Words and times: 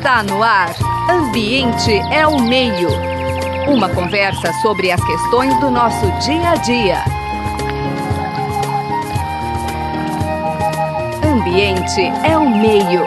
Está 0.00 0.22
no 0.22 0.42
ar. 0.42 0.74
Ambiente 1.10 1.92
é 2.10 2.26
o 2.26 2.40
meio. 2.40 2.88
Uma 3.68 3.94
conversa 3.94 4.50
sobre 4.62 4.90
as 4.90 5.04
questões 5.04 5.60
do 5.60 5.70
nosso 5.70 6.06
dia 6.24 6.52
a 6.52 6.56
dia. 6.56 7.04
Ambiente 11.22 12.00
é 12.26 12.34
o 12.38 12.48
meio. 12.48 13.02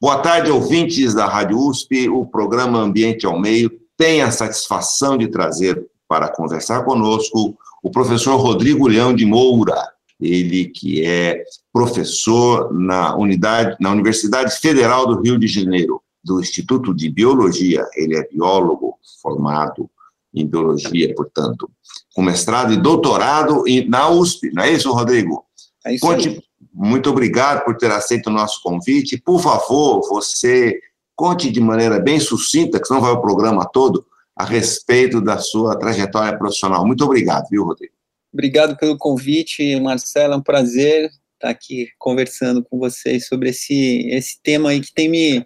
Boa 0.00 0.18
tarde, 0.18 0.52
ouvintes 0.52 1.12
da 1.14 1.26
Rádio 1.26 1.58
USP. 1.58 2.08
O 2.08 2.24
programa 2.24 2.78
Ambiente 2.78 3.26
ao 3.26 3.36
Meio 3.40 3.72
tem 3.96 4.22
a 4.22 4.30
satisfação 4.30 5.18
de 5.18 5.26
trazer 5.26 5.84
para 6.06 6.28
conversar 6.28 6.84
conosco 6.84 7.56
o 7.82 7.90
professor 7.90 8.36
Rodrigo 8.36 8.86
Leão 8.86 9.12
de 9.12 9.26
Moura, 9.26 9.82
ele 10.22 10.66
que 10.66 11.04
é 11.04 11.42
professor 11.72 12.72
na 12.72 13.16
unidade 13.16 13.76
na 13.80 13.90
Universidade 13.90 14.58
Federal 14.58 15.06
do 15.06 15.20
Rio 15.20 15.38
de 15.38 15.46
Janeiro, 15.46 16.00
do 16.22 16.40
Instituto 16.40 16.94
de 16.94 17.10
Biologia. 17.10 17.84
Ele 17.94 18.16
é 18.16 18.28
biólogo 18.28 18.98
formado 19.20 19.90
em 20.34 20.46
biologia, 20.46 21.14
portanto, 21.14 21.70
com 22.14 22.22
mestrado 22.22 22.72
e 22.72 22.80
doutorado 22.80 23.64
na 23.88 24.08
USP. 24.08 24.50
Não 24.52 24.62
é 24.62 24.72
isso, 24.72 24.92
Rodrigo? 24.92 25.44
É 25.84 25.94
isso 25.94 26.06
conte. 26.06 26.42
Muito 26.72 27.10
obrigado 27.10 27.64
por 27.64 27.76
ter 27.76 27.90
aceito 27.90 28.28
o 28.28 28.32
nosso 28.32 28.62
convite. 28.62 29.20
Por 29.20 29.40
favor, 29.40 30.00
você 30.08 30.80
conte 31.14 31.50
de 31.50 31.60
maneira 31.60 32.00
bem 32.00 32.18
sucinta, 32.18 32.80
que 32.80 32.86
senão 32.86 33.00
vai 33.00 33.12
o 33.12 33.20
programa 33.20 33.66
todo, 33.66 34.06
a 34.34 34.44
respeito 34.44 35.20
da 35.20 35.38
sua 35.38 35.76
trajetória 35.76 36.38
profissional. 36.38 36.86
Muito 36.86 37.04
obrigado, 37.04 37.46
viu, 37.50 37.64
Rodrigo? 37.64 37.92
Obrigado 38.32 38.76
pelo 38.76 38.96
convite, 38.96 39.78
Marcelo. 39.80 40.34
É 40.34 40.36
um 40.36 40.42
prazer 40.42 41.10
estar 41.34 41.50
aqui 41.50 41.88
conversando 41.98 42.64
com 42.64 42.78
vocês 42.78 43.26
sobre 43.26 43.50
esse, 43.50 44.08
esse 44.08 44.40
tema 44.42 44.70
aí 44.70 44.80
que 44.80 44.92
tem 44.92 45.08
me, 45.08 45.44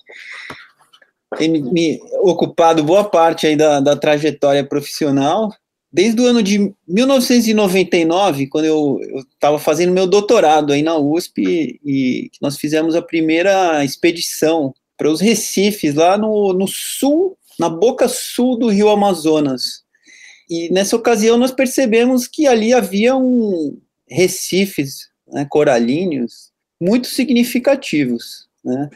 tem 1.37 1.51
me 1.51 2.01
ocupado 2.21 2.85
boa 2.85 3.05
parte 3.05 3.47
aí 3.47 3.57
da, 3.57 3.80
da 3.80 3.97
trajetória 3.97 4.65
profissional. 4.65 5.51
Desde 5.91 6.21
o 6.21 6.27
ano 6.27 6.43
de 6.43 6.73
1999, 6.87 8.49
quando 8.49 8.66
eu 8.66 9.01
estava 9.32 9.59
fazendo 9.59 9.93
meu 9.93 10.07
doutorado 10.07 10.73
aí 10.73 10.82
na 10.82 10.97
USP, 10.97 11.80
e 11.82 12.30
nós 12.41 12.59
fizemos 12.59 12.95
a 12.95 13.01
primeira 13.01 13.82
expedição 13.85 14.75
para 14.97 15.10
os 15.10 15.21
Recifes, 15.21 15.95
lá 15.95 16.19
no, 16.19 16.53
no 16.53 16.66
sul, 16.69 17.37
na 17.59 17.69
boca 17.69 18.09
sul 18.09 18.59
do 18.59 18.69
rio 18.69 18.91
Amazonas. 18.91 19.85
E 20.49 20.73
nessa 20.73 20.97
ocasião 20.97 21.37
nós 21.37 21.51
percebemos 21.51 22.27
que 22.27 22.47
ali 22.47 22.73
havia 22.73 23.16
um 23.16 23.79
recifes 24.09 25.09
né, 25.29 25.47
coralíneos 25.49 26.51
muito 26.80 27.09
significativos. 27.09 28.47
Né? 28.65 28.88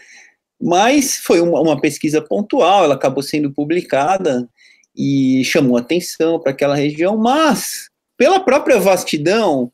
Mas 0.61 1.17
foi 1.17 1.41
uma, 1.41 1.61
uma, 1.61 1.81
pesquisa 1.81 2.21
pontual, 2.21 2.85
ela 2.85 2.95
acabou 2.95 3.23
sendo 3.23 3.53
publicada 3.53 4.49
e 4.95 5.43
chamou 5.45 5.77
atenção 5.77 6.39
para 6.39 6.53
aquela 6.53 6.75
região, 6.75 7.17
mas 7.17 7.89
pela 8.17 8.41
própria 8.41 8.79
vastidão 8.79 9.73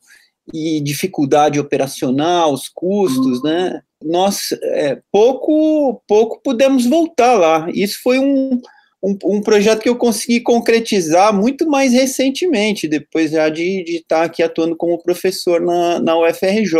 e 0.53 0.79
dificuldade 0.79 1.59
operacional, 1.59 2.53
os 2.53 2.69
custos, 2.69 3.43
né, 3.43 3.81
nós 4.03 4.53
é, 4.63 5.01
pouco 5.11 6.01
pouco 6.07 6.39
pudemos 6.41 6.85
voltar 6.85 7.33
lá. 7.33 7.67
Isso 7.73 7.99
foi 8.01 8.19
um, 8.19 8.61
um, 9.01 9.17
um, 9.23 9.41
projeto 9.41 9.81
que 9.81 9.89
eu 9.89 9.95
consegui 9.95 10.39
concretizar 10.41 11.33
muito 11.33 11.69
mais 11.69 11.93
recentemente, 11.93 12.87
depois 12.87 13.31
já 13.31 13.47
de, 13.49 13.83
de 13.83 13.97
estar 13.97 14.23
aqui 14.23 14.41
atuando 14.41 14.75
como 14.75 15.01
professor 15.01 15.61
na, 15.61 15.99
na 15.99 16.17
UFRJ. 16.17 16.79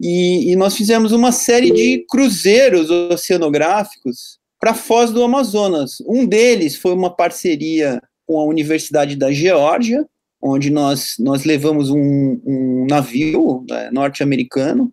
E, 0.00 0.52
e 0.52 0.56
nós 0.56 0.76
fizemos 0.76 1.12
uma 1.12 1.32
série 1.32 1.70
de 1.70 2.04
cruzeiros 2.08 2.90
oceanográficos 2.90 4.38
para 4.60 4.74
Foz 4.74 5.10
do 5.10 5.22
Amazonas. 5.22 6.00
Um 6.06 6.24
deles 6.24 6.76
foi 6.76 6.94
uma 6.94 7.14
parceria 7.14 8.00
com 8.26 8.38
a 8.38 8.44
Universidade 8.44 9.16
da 9.16 9.30
Geórgia, 9.30 10.06
onde 10.42 10.70
nós, 10.70 11.14
nós 11.18 11.44
levamos 11.44 11.90
um, 11.90 12.40
um 12.44 12.86
navio 12.88 13.64
né, 13.68 13.90
norte-americano 13.90 14.92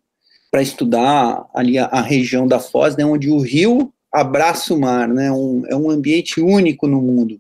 para 0.50 0.62
estudar 0.62 1.46
ali 1.54 1.78
a, 1.78 1.86
a, 1.86 2.02
região 2.02 2.48
da 2.48 2.60
Foz, 2.60 2.96
né, 2.96 3.06
onde 3.06 3.30
o 3.30 3.40
rio 3.40 3.94
abraça 4.14 4.74
o 4.74 4.80
mar, 4.80 5.08
né? 5.08 5.32
Um, 5.32 5.64
é 5.68 5.76
um 5.76 5.90
ambiente 5.90 6.42
único 6.42 6.88
no 6.88 7.02
mundo. 7.02 7.40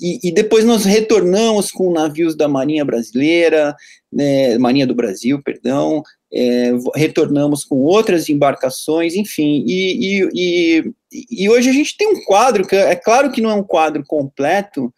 E, 0.00 0.28
e, 0.28 0.32
depois 0.32 0.64
nós 0.64 0.84
retornamos 0.84 1.72
com 1.72 1.92
navios 1.92 2.36
da 2.36 2.46
Marinha 2.46 2.84
Brasileira, 2.84 3.74
né, 4.12 4.56
Marinha 4.56 4.86
do 4.86 4.94
Brasil, 4.94 5.42
perdão, 5.42 6.02
é, 6.32 6.70
retornamos 6.94 7.64
com 7.64 7.76
outras 7.82 8.28
embarcações, 8.28 9.16
enfim, 9.16 9.64
e, 9.66 10.30
e, 10.32 10.92
e, 11.30 11.48
hoje 11.48 11.68
a 11.68 11.72
gente 11.72 11.96
tem 11.96 12.06
um 12.06 12.22
quadro, 12.24 12.66
que 12.66 12.76
é 12.76 12.94
claro 12.94 13.32
que 13.32 13.40
não 13.40 13.50
é 13.50 13.54
um 13.54 13.64
quadro 13.64 14.04
completo, 14.06 14.92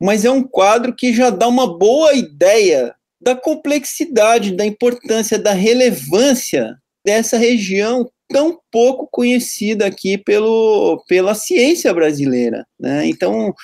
mas 0.00 0.24
é 0.24 0.30
um 0.30 0.42
quadro 0.42 0.92
que 0.92 1.12
já 1.12 1.30
dá 1.30 1.46
uma 1.46 1.78
boa 1.78 2.12
ideia 2.12 2.92
da 3.20 3.36
complexidade, 3.36 4.56
da 4.56 4.66
importância, 4.66 5.38
da 5.38 5.52
relevância 5.52 6.76
dessa 7.04 7.36
região 7.36 8.10
tão 8.32 8.58
pouco 8.70 9.06
conhecida 9.10 9.86
aqui 9.86 10.16
pelo, 10.18 11.04
pela 11.06 11.34
ciência 11.34 11.92
brasileira, 11.92 12.66
né? 12.80 13.06
Então, 13.06 13.54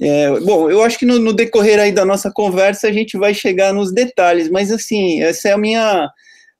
é, 0.00 0.40
bom, 0.40 0.70
eu 0.70 0.82
acho 0.82 0.98
que 0.98 1.06
no, 1.06 1.18
no, 1.18 1.32
decorrer 1.32 1.78
aí 1.78 1.92
da 1.92 2.04
nossa 2.04 2.30
conversa 2.30 2.88
a 2.88 2.92
gente 2.92 3.18
vai 3.18 3.34
chegar 3.34 3.72
nos 3.72 3.92
detalhes, 3.92 4.48
mas 4.50 4.70
assim, 4.70 5.22
essa 5.22 5.48
é 5.48 5.52
a 5.52 5.58
minha, 5.58 6.08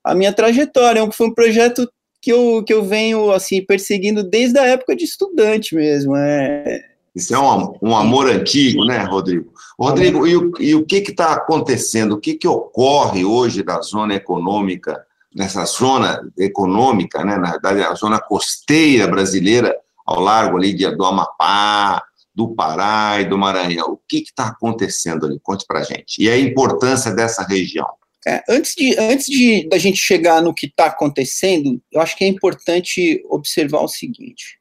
a 0.03 0.15
minha 0.15 0.33
trajetória, 0.33 1.09
foi 1.11 1.27
um 1.27 1.33
projeto 1.33 1.89
que 2.21 2.31
eu, 2.31 2.63
que 2.63 2.73
eu 2.73 2.83
venho, 2.83 3.31
assim, 3.31 3.65
perseguindo 3.65 4.23
desde 4.23 4.59
a 4.59 4.65
época 4.65 4.95
de 4.95 5.05
estudante 5.05 5.73
mesmo, 5.75 6.15
é... 6.15 6.81
Isso 7.13 7.35
é 7.35 7.39
um, 7.39 7.73
um 7.81 7.95
amor 7.95 8.29
antigo, 8.29 8.85
né, 8.85 8.99
Rodrigo? 8.99 9.51
Rodrigo, 9.77 10.25
e 10.25 10.37
o, 10.37 10.51
e 10.59 10.75
o 10.75 10.85
que 10.85 10.97
está 10.97 11.33
acontecendo? 11.33 12.13
O 12.13 12.19
que, 12.19 12.35
que 12.35 12.47
ocorre 12.47 13.25
hoje 13.25 13.65
na 13.65 13.81
zona 13.81 14.15
econômica 14.15 15.03
nessa 15.33 15.65
zona 15.65 16.21
econômica, 16.37 17.23
né, 17.23 17.37
na 17.37 17.51
verdade, 17.51 17.81
a 17.81 17.93
zona 17.93 18.19
costeira 18.19 19.07
brasileira, 19.07 19.75
ao 20.05 20.19
largo 20.19 20.57
ali 20.57 20.73
de, 20.73 20.89
do 20.95 21.05
Amapá, 21.05 22.03
do 22.33 22.53
Pará 22.55 23.19
e 23.21 23.25
do 23.25 23.37
Maranhão. 23.37 23.91
O 23.91 23.99
que 24.07 24.17
está 24.19 24.47
acontecendo 24.47 25.25
ali? 25.25 25.39
Conte 25.41 25.65
para 25.65 25.83
gente. 25.83 26.21
E 26.21 26.29
a 26.29 26.37
importância 26.37 27.11
dessa 27.11 27.43
região. 27.43 27.87
É, 28.27 28.43
antes 28.47 28.75
de, 28.75 28.97
antes 28.99 29.25
de 29.25 29.67
da 29.67 29.77
gente 29.77 29.97
chegar 29.97 30.41
no 30.41 30.53
que 30.53 30.67
está 30.67 30.85
acontecendo, 30.85 31.81
eu 31.91 31.99
acho 31.99 32.15
que 32.15 32.23
é 32.23 32.27
importante 32.27 33.23
observar 33.29 33.81
o 33.81 33.87
seguinte: 33.87 34.59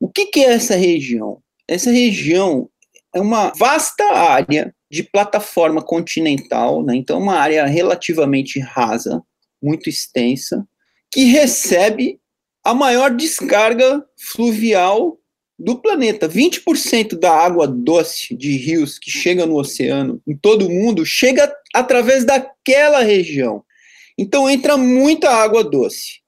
o 0.00 0.08
que, 0.08 0.26
que 0.26 0.40
é 0.40 0.54
essa 0.54 0.74
região? 0.74 1.38
Essa 1.68 1.90
região 1.90 2.68
é 3.14 3.20
uma 3.20 3.52
vasta 3.56 4.04
área 4.04 4.74
de 4.90 5.02
plataforma 5.02 5.82
continental, 5.82 6.82
né? 6.82 6.94
então 6.94 7.18
uma 7.18 7.34
área 7.34 7.66
relativamente 7.66 8.60
rasa, 8.60 9.22
muito 9.64 9.88
extensa, 9.88 10.66
que 11.10 11.24
recebe 11.24 12.20
a 12.62 12.74
maior 12.74 13.10
descarga 13.14 14.04
fluvial 14.16 15.18
do 15.58 15.76
planeta. 15.76 16.28
20% 16.28 17.18
da 17.18 17.32
água 17.32 17.66
doce 17.66 18.34
de 18.34 18.56
rios 18.56 18.98
que 18.98 19.10
chega 19.10 19.46
no 19.46 19.56
oceano 19.56 20.20
em 20.26 20.36
todo 20.36 20.66
o 20.66 20.70
mundo 20.70 21.06
chega 21.06 21.52
através 21.74 22.24
daquela 22.24 23.02
região. 23.02 23.64
Então 24.18 24.48
entra 24.48 24.76
muita 24.76 25.30
água 25.30 25.64
doce. 25.64 26.20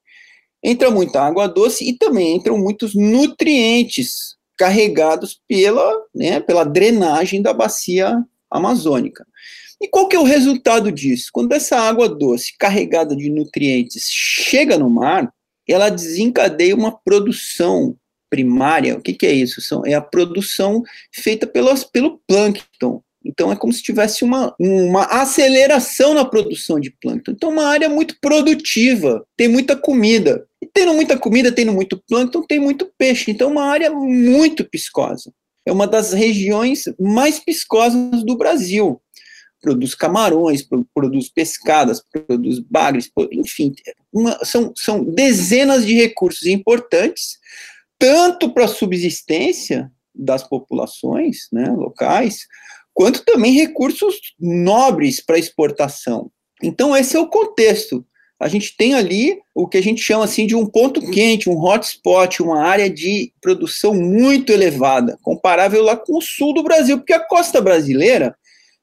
Entra 0.62 0.90
muita 0.90 1.20
água 1.20 1.46
doce 1.46 1.88
e 1.88 1.92
também 1.92 2.36
entram 2.36 2.58
muitos 2.58 2.94
nutrientes 2.94 4.36
carregados 4.56 5.40
pela, 5.46 5.92
né, 6.14 6.40
pela 6.40 6.64
drenagem 6.64 7.42
da 7.42 7.52
bacia 7.52 8.16
amazônica. 8.50 9.26
E 9.80 9.88
qual 9.88 10.08
que 10.08 10.16
é 10.16 10.18
o 10.18 10.24
resultado 10.24 10.90
disso? 10.90 11.28
Quando 11.32 11.52
essa 11.52 11.76
água 11.78 12.08
doce, 12.08 12.56
carregada 12.58 13.14
de 13.14 13.30
nutrientes, 13.30 14.08
chega 14.10 14.78
no 14.78 14.88
mar, 14.88 15.30
ela 15.68 15.90
desencadeia 15.90 16.74
uma 16.74 16.92
produção 16.92 17.96
primária. 18.30 18.96
O 18.96 19.02
que, 19.02 19.12
que 19.12 19.26
é 19.26 19.32
isso? 19.32 19.60
São, 19.60 19.84
é 19.84 19.94
a 19.94 20.00
produção 20.00 20.82
feita 21.14 21.46
pelas, 21.46 21.84
pelo 21.84 22.20
plâncton. 22.26 23.02
Então 23.24 23.50
é 23.50 23.56
como 23.56 23.72
se 23.72 23.82
tivesse 23.82 24.24
uma, 24.24 24.54
uma 24.58 25.04
aceleração 25.04 26.14
na 26.14 26.24
produção 26.24 26.78
de 26.78 26.90
plâncton. 26.90 27.32
Então, 27.32 27.50
uma 27.50 27.66
área 27.66 27.88
muito 27.88 28.16
produtiva, 28.20 29.26
tem 29.36 29.48
muita 29.48 29.76
comida. 29.76 30.46
E 30.62 30.66
tendo 30.66 30.94
muita 30.94 31.18
comida, 31.18 31.50
tendo 31.50 31.72
muito 31.72 32.00
plâncton, 32.08 32.42
tem 32.42 32.60
muito 32.60 32.88
peixe. 32.96 33.30
Então, 33.30 33.50
uma 33.50 33.64
área 33.64 33.90
muito 33.90 34.64
piscosa. 34.64 35.32
É 35.66 35.72
uma 35.72 35.88
das 35.88 36.12
regiões 36.12 36.84
mais 37.00 37.40
piscosas 37.40 38.24
do 38.24 38.36
Brasil 38.36 39.00
produz 39.60 39.94
camarões, 39.94 40.66
produz 40.94 41.28
pescadas, 41.28 42.02
produz 42.26 42.58
bagres, 42.58 43.10
enfim, 43.32 43.74
uma, 44.12 44.44
são, 44.44 44.72
são 44.76 45.02
dezenas 45.02 45.84
de 45.86 45.94
recursos 45.94 46.46
importantes, 46.46 47.38
tanto 47.98 48.52
para 48.52 48.64
a 48.64 48.68
subsistência 48.68 49.90
das 50.14 50.42
populações 50.42 51.48
né, 51.52 51.68
locais, 51.70 52.46
quanto 52.94 53.24
também 53.24 53.52
recursos 53.52 54.34
nobres 54.38 55.20
para 55.20 55.38
exportação. 55.38 56.30
Então, 56.62 56.96
esse 56.96 57.16
é 57.16 57.20
o 57.20 57.28
contexto 57.28 58.06
a 58.38 58.48
gente 58.48 58.76
tem 58.76 58.94
ali 58.94 59.38
o 59.54 59.66
que 59.66 59.78
a 59.78 59.82
gente 59.82 60.02
chama 60.02 60.24
assim 60.24 60.46
de 60.46 60.54
um 60.54 60.66
ponto 60.66 61.00
quente, 61.10 61.48
um 61.48 61.58
hotspot, 61.58 62.42
uma 62.42 62.62
área 62.62 62.88
de 62.90 63.32
produção 63.40 63.94
muito 63.94 64.52
elevada, 64.52 65.18
comparável 65.22 65.82
lá 65.82 65.96
com 65.96 66.18
o 66.18 66.22
sul 66.22 66.52
do 66.52 66.62
Brasil, 66.62 66.98
porque 66.98 67.14
a 67.14 67.26
costa 67.26 67.62
brasileira, 67.62 68.36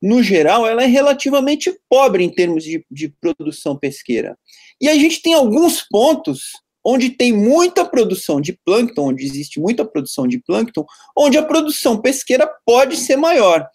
no 0.04 0.22
geral, 0.22 0.68
ela 0.68 0.84
é 0.84 0.86
relativamente 0.86 1.74
pobre 1.90 2.26
em 2.26 2.30
termos 2.30 2.66
de, 2.66 2.86
de 2.92 3.08
produção 3.22 3.78
pesqueira. 3.78 4.38
E 4.82 4.90
a 4.90 4.96
gente 4.96 5.22
tem 5.22 5.34
alguns 5.34 5.82
pontos 5.82 6.52
onde 6.86 7.10
tem 7.12 7.32
muita 7.32 7.86
produção 7.86 8.42
de 8.42 8.60
plâncton, 8.66 9.12
onde 9.12 9.24
existe 9.24 9.62
muita 9.62 9.86
produção 9.86 10.28
de 10.28 10.40
plâncton, 10.40 10.86
onde 11.18 11.38
a 11.38 11.44
produção 11.44 12.02
pesqueira 12.02 12.52
pode 12.66 12.98
ser 12.98 13.16
maior. 13.16 13.66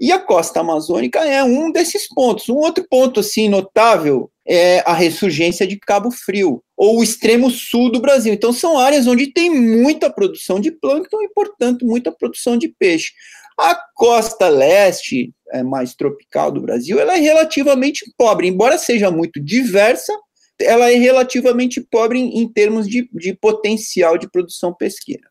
E 0.00 0.10
a 0.10 0.18
costa 0.18 0.58
amazônica 0.58 1.20
é 1.20 1.44
um 1.44 1.70
desses 1.70 2.08
pontos. 2.08 2.48
Um 2.48 2.56
outro 2.56 2.84
ponto 2.90 3.20
assim 3.20 3.48
notável 3.48 4.28
é 4.44 4.80
a 4.80 4.92
ressurgência 4.92 5.64
de 5.64 5.78
Cabo 5.78 6.10
Frio, 6.10 6.60
ou 6.76 6.98
o 6.98 7.02
extremo 7.04 7.48
sul 7.48 7.92
do 7.92 8.00
Brasil. 8.00 8.34
Então, 8.34 8.52
são 8.52 8.76
áreas 8.76 9.06
onde 9.06 9.32
tem 9.32 9.48
muita 9.48 10.10
produção 10.10 10.58
de 10.58 10.72
plâncton 10.72 11.22
e, 11.22 11.28
portanto, 11.32 11.86
muita 11.86 12.10
produção 12.10 12.56
de 12.56 12.66
peixe. 12.68 13.12
A 13.58 13.74
costa 13.94 14.48
leste, 14.48 15.32
é, 15.52 15.62
mais 15.62 15.94
tropical 15.94 16.50
do 16.50 16.60
Brasil, 16.60 16.98
ela 16.98 17.16
é 17.16 17.20
relativamente 17.20 18.12
pobre, 18.16 18.48
embora 18.48 18.76
seja 18.76 19.10
muito 19.10 19.40
diversa, 19.40 20.12
ela 20.60 20.90
é 20.90 20.94
relativamente 20.94 21.80
pobre 21.80 22.18
em, 22.18 22.40
em 22.40 22.48
termos 22.48 22.88
de, 22.88 23.08
de 23.12 23.34
potencial 23.34 24.18
de 24.18 24.30
produção 24.30 24.72
pesqueira. 24.72 25.28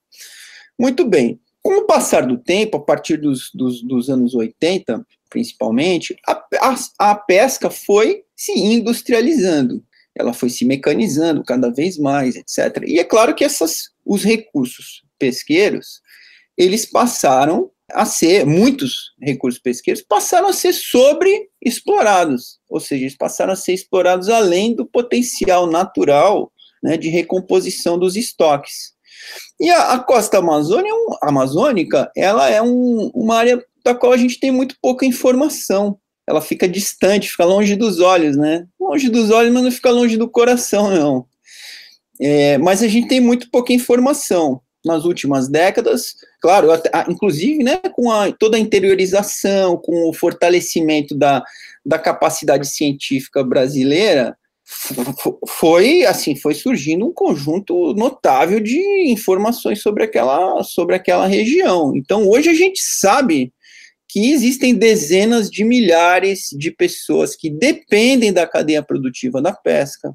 Muito 0.80 1.06
bem. 1.06 1.40
Com 1.62 1.78
o 1.78 1.86
passar 1.86 2.26
do 2.26 2.38
tempo, 2.38 2.78
a 2.78 2.82
partir 2.82 3.18
dos, 3.18 3.50
dos, 3.54 3.82
dos 3.82 4.10
anos 4.10 4.36
80, 4.36 5.06
principalmente, 5.30 6.16
a, 6.28 6.44
a, 6.62 7.12
a 7.12 7.16
pesca 7.16 7.70
foi 7.70 8.24
se 8.36 8.52
industrializando, 8.52 9.84
ela 10.16 10.34
foi 10.34 10.50
se 10.50 10.66
mecanizando 10.66 11.44
cada 11.44 11.72
vez 11.72 11.98
mais, 11.98 12.36
etc. 12.36 12.84
E 12.86 13.00
é 13.00 13.04
claro 13.04 13.34
que 13.34 13.44
essas, 13.44 13.92
os 14.06 14.24
recursos 14.24 15.04
pesqueiros, 15.18 16.02
eles 16.58 16.86
passaram 16.86 17.72
a 17.94 18.06
ser, 18.06 18.46
muitos 18.46 19.14
recursos 19.22 19.62
pesqueiros 19.62 20.04
passaram 20.04 20.50
a 20.50 20.54
ser 20.54 20.74
sobreexplorados, 20.74 22.60
ou 22.70 22.80
seja, 22.80 23.04
eles 23.04 23.18
passaram 23.18 23.54
a 23.54 23.56
ser 23.56 23.74
explorados 23.74 24.30
além 24.30 24.76
do 24.76 24.86
potencial 24.86 25.68
natural 25.68 26.52
né, 26.82 26.98
de 26.98 27.10
recomposição 27.10 27.98
dos 27.98 28.16
estoques. 28.16 28.94
E 29.60 29.70
a, 29.70 29.94
a 29.94 30.00
costa 30.00 30.38
é 30.38 30.40
amazônica, 31.22 32.12
ela 32.16 32.50
é 32.50 32.62
um, 32.62 33.10
uma 33.14 33.38
área 33.38 33.64
da 33.84 33.96
qual 33.96 34.12
a 34.12 34.18
gente 34.18 34.40
tem 34.40 34.52
muito 34.52 34.76
pouca 34.82 35.06
informação. 35.06 35.98
Ela 36.28 36.42
fica 36.42 36.68
distante, 36.68 37.30
fica 37.30 37.46
longe 37.46 37.76
dos 37.76 38.00
olhos, 38.00 38.38
né? 38.38 38.66
Longe 38.80 39.10
dos 39.10 39.30
olhos, 39.30 39.54
mas 39.54 39.64
não 39.64 39.72
fica 39.72 39.90
longe 39.90 40.18
do 40.18 40.30
coração, 40.30 40.90
não. 40.90 41.26
É, 42.22 42.58
mas 42.58 42.82
a 42.82 42.88
gente 42.88 43.08
tem 43.08 43.20
muito 43.20 43.50
pouca 43.50 43.74
informação 43.74 44.62
nas 44.86 45.06
últimas 45.06 45.48
décadas, 45.48 46.16
claro, 46.42 46.68
inclusive 47.10 47.64
né, 47.64 47.78
com 47.94 48.12
a, 48.12 48.32
toda 48.32 48.58
a 48.58 48.60
interiorização, 48.60 49.78
com 49.78 50.10
o 50.10 50.14
fortalecimento 50.14 51.16
da, 51.16 51.44
da 51.86 51.98
capacidade 51.98 52.68
científica 52.68 53.44
brasileira, 53.44 54.38
foi 55.48 56.06
assim 56.06 56.36
foi 56.36 56.54
surgindo 56.54 57.06
um 57.06 57.14
conjunto 57.14 57.94
notável 57.94 58.60
de 58.60 58.80
informações 59.12 59.82
sobre 59.82 60.04
aquela 60.04 60.64
sobre 60.64 60.96
aquela 60.96 61.28
região. 61.28 61.94
Então 61.96 62.28
hoje 62.28 62.50
a 62.50 62.54
gente 62.54 62.80
sabe 62.82 63.54
que 64.08 64.32
existem 64.32 64.76
dezenas 64.76 65.50
de 65.50 65.64
milhares 65.64 66.50
de 66.58 66.72
pessoas 66.72 67.36
que 67.36 67.50
dependem 67.50 68.32
da 68.32 68.48
cadeia 68.48 68.82
produtiva 68.84 69.42
da 69.42 69.52
pesca. 69.52 70.14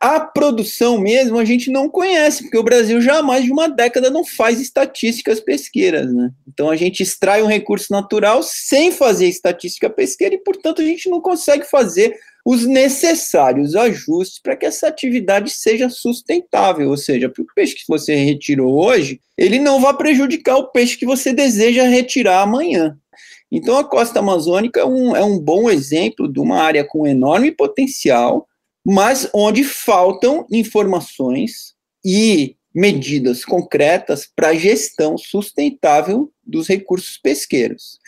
A 0.00 0.18
produção 0.18 0.98
mesmo 0.98 1.38
a 1.38 1.44
gente 1.44 1.70
não 1.70 1.86
conhece, 1.86 2.44
porque 2.44 2.56
o 2.56 2.62
Brasil 2.62 3.02
já 3.02 3.18
há 3.18 3.22
mais 3.22 3.44
de 3.44 3.52
uma 3.52 3.68
década 3.68 4.08
não 4.08 4.24
faz 4.24 4.58
estatísticas 4.58 5.40
pesqueiras, 5.40 6.10
né? 6.10 6.30
Então 6.48 6.70
a 6.70 6.76
gente 6.76 7.02
extrai 7.02 7.42
um 7.42 7.46
recurso 7.46 7.92
natural 7.92 8.42
sem 8.42 8.90
fazer 8.90 9.28
estatística 9.28 9.90
pesqueira 9.90 10.34
e, 10.34 10.38
portanto, 10.38 10.80
a 10.80 10.84
gente 10.86 11.10
não 11.10 11.20
consegue 11.20 11.64
fazer 11.64 12.16
os 12.46 12.64
necessários 12.64 13.76
ajustes 13.76 14.40
para 14.40 14.56
que 14.56 14.64
essa 14.64 14.88
atividade 14.88 15.50
seja 15.50 15.90
sustentável, 15.90 16.88
ou 16.88 16.96
seja, 16.96 17.28
para 17.28 17.42
o 17.42 17.46
peixe 17.54 17.74
que 17.74 17.84
você 17.86 18.14
retirou 18.14 18.82
hoje, 18.82 19.20
ele 19.36 19.58
não 19.58 19.82
vai 19.82 19.94
prejudicar 19.94 20.56
o 20.56 20.68
peixe 20.68 20.96
que 20.96 21.04
você 21.04 21.34
deseja 21.34 21.84
retirar 21.84 22.40
amanhã. 22.40 22.96
Então, 23.52 23.76
a 23.76 23.84
costa 23.84 24.20
amazônica 24.20 24.80
é 24.80 24.84
um, 24.84 25.14
é 25.14 25.22
um 25.22 25.38
bom 25.38 25.68
exemplo 25.68 26.32
de 26.32 26.40
uma 26.40 26.62
área 26.62 26.84
com 26.84 27.06
enorme 27.06 27.50
potencial, 27.50 28.46
mas 28.84 29.28
onde 29.34 29.64
faltam 29.64 30.46
informações 30.50 31.74
e 32.04 32.56
medidas 32.74 33.44
concretas 33.44 34.28
para 34.34 34.48
a 34.48 34.54
gestão 34.54 35.18
sustentável 35.18 36.30
dos 36.44 36.68
recursos 36.68 37.18
pesqueiros. 37.18 37.98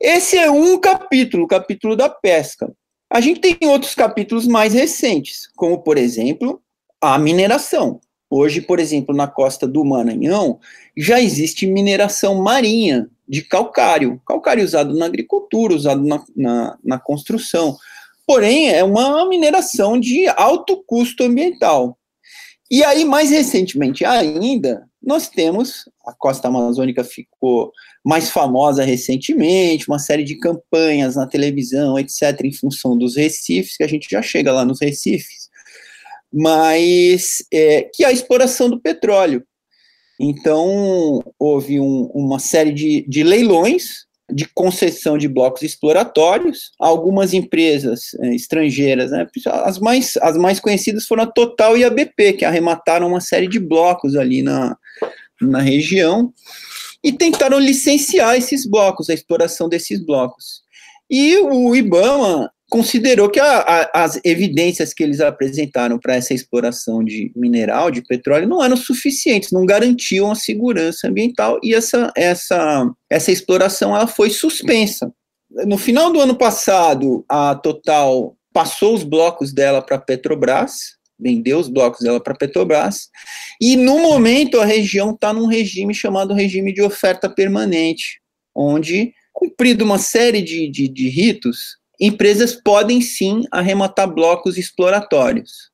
Esse 0.00 0.36
é 0.36 0.50
um 0.50 0.78
capítulo, 0.78 1.44
o 1.44 1.48
capítulo 1.48 1.96
da 1.96 2.08
pesca. 2.08 2.72
A 3.10 3.20
gente 3.20 3.40
tem 3.40 3.56
outros 3.68 3.94
capítulos 3.94 4.46
mais 4.46 4.74
recentes, 4.74 5.48
como, 5.54 5.78
por 5.78 5.96
exemplo, 5.96 6.60
a 7.00 7.18
mineração. 7.18 8.00
Hoje, 8.28 8.60
por 8.60 8.80
exemplo, 8.80 9.14
na 9.14 9.28
costa 9.28 9.66
do 9.66 9.84
Maranhão, 9.84 10.58
já 10.96 11.20
existe 11.20 11.66
mineração 11.66 12.42
marinha 12.42 13.08
de 13.28 13.42
calcário. 13.42 14.20
Calcário 14.26 14.64
usado 14.64 14.94
na 14.94 15.06
agricultura, 15.06 15.74
usado 15.74 16.04
na, 16.04 16.24
na, 16.34 16.78
na 16.82 16.98
construção. 16.98 17.76
Porém, 18.26 18.70
é 18.70 18.82
uma 18.82 19.28
mineração 19.28 19.98
de 19.98 20.26
alto 20.28 20.82
custo 20.84 21.22
ambiental. 21.22 21.96
E 22.68 22.82
aí, 22.82 23.04
mais 23.04 23.30
recentemente 23.30 24.04
ainda, 24.04 24.84
nós 25.00 25.28
temos, 25.28 25.84
a 26.04 26.12
costa 26.12 26.48
amazônica 26.48 27.04
ficou 27.04 27.70
mais 28.04 28.28
famosa 28.28 28.82
recentemente, 28.82 29.88
uma 29.88 30.00
série 30.00 30.24
de 30.24 30.36
campanhas 30.38 31.14
na 31.14 31.28
televisão, 31.28 31.96
etc., 31.96 32.40
em 32.42 32.52
função 32.52 32.98
dos 32.98 33.14
recifes, 33.14 33.76
que 33.76 33.84
a 33.84 33.88
gente 33.88 34.08
já 34.10 34.20
chega 34.20 34.52
lá 34.52 34.64
nos 34.64 34.80
recifes, 34.80 35.48
mas 36.32 37.44
é, 37.52 37.88
que 37.94 38.02
é 38.02 38.08
a 38.08 38.12
exploração 38.12 38.68
do 38.68 38.80
petróleo. 38.80 39.44
Então, 40.18 41.22
houve 41.38 41.78
um, 41.78 42.10
uma 42.12 42.40
série 42.40 42.72
de, 42.72 43.06
de 43.08 43.22
leilões 43.22 44.05
de 44.30 44.46
concessão 44.54 45.16
de 45.16 45.28
blocos 45.28 45.62
exploratórios. 45.62 46.72
Algumas 46.78 47.32
empresas 47.32 48.14
é, 48.20 48.34
estrangeiras, 48.34 49.10
né, 49.10 49.26
as, 49.46 49.78
mais, 49.78 50.16
as 50.18 50.36
mais 50.36 50.60
conhecidas 50.60 51.06
foram 51.06 51.24
a 51.24 51.26
Total 51.26 51.76
e 51.76 51.84
a 51.84 51.90
BP, 51.90 52.34
que 52.34 52.44
arremataram 52.44 53.08
uma 53.08 53.20
série 53.20 53.46
de 53.46 53.58
blocos 53.58 54.16
ali 54.16 54.42
na, 54.42 54.76
na 55.40 55.60
região 55.60 56.32
e 57.02 57.12
tentaram 57.12 57.58
licenciar 57.58 58.36
esses 58.36 58.66
blocos, 58.66 59.08
a 59.08 59.14
exploração 59.14 59.68
desses 59.68 60.04
blocos. 60.04 60.62
E 61.08 61.36
o 61.38 61.74
IBAMA 61.76 62.50
considerou 62.68 63.30
que 63.30 63.38
a, 63.38 63.58
a, 63.58 64.04
as 64.04 64.20
evidências 64.24 64.92
que 64.92 65.02
eles 65.02 65.20
apresentaram 65.20 65.98
para 65.98 66.16
essa 66.16 66.34
exploração 66.34 67.02
de 67.04 67.32
mineral, 67.36 67.90
de 67.90 68.02
petróleo, 68.02 68.48
não 68.48 68.62
eram 68.62 68.76
suficientes, 68.76 69.52
não 69.52 69.64
garantiam 69.64 70.30
a 70.30 70.34
segurança 70.34 71.08
ambiental 71.08 71.58
e 71.62 71.74
essa, 71.74 72.12
essa, 72.16 72.90
essa 73.08 73.30
exploração 73.30 73.94
ela 73.94 74.06
foi 74.06 74.30
suspensa. 74.30 75.12
No 75.66 75.78
final 75.78 76.12
do 76.12 76.20
ano 76.20 76.36
passado, 76.36 77.24
a 77.28 77.54
Total 77.54 78.36
passou 78.52 78.94
os 78.94 79.04
blocos 79.04 79.52
dela 79.52 79.80
para 79.80 79.96
a 79.96 80.00
Petrobras, 80.00 80.96
vendeu 81.18 81.58
os 81.58 81.68
blocos 81.68 82.00
dela 82.00 82.20
para 82.20 82.32
a 82.32 82.36
Petrobras, 82.36 83.08
e 83.60 83.76
no 83.76 84.00
momento 84.00 84.60
a 84.60 84.64
região 84.64 85.12
está 85.12 85.32
num 85.32 85.46
regime 85.46 85.94
chamado 85.94 86.34
regime 86.34 86.72
de 86.72 86.82
oferta 86.82 87.28
permanente, 87.28 88.20
onde, 88.54 89.14
cumprido 89.32 89.84
uma 89.84 89.98
série 89.98 90.42
de, 90.42 90.68
de, 90.68 90.88
de 90.88 91.08
ritos, 91.08 91.76
empresas 92.00 92.54
podem 92.54 93.00
sim 93.00 93.44
arrematar 93.50 94.12
blocos 94.12 94.58
exploratórios. 94.58 95.70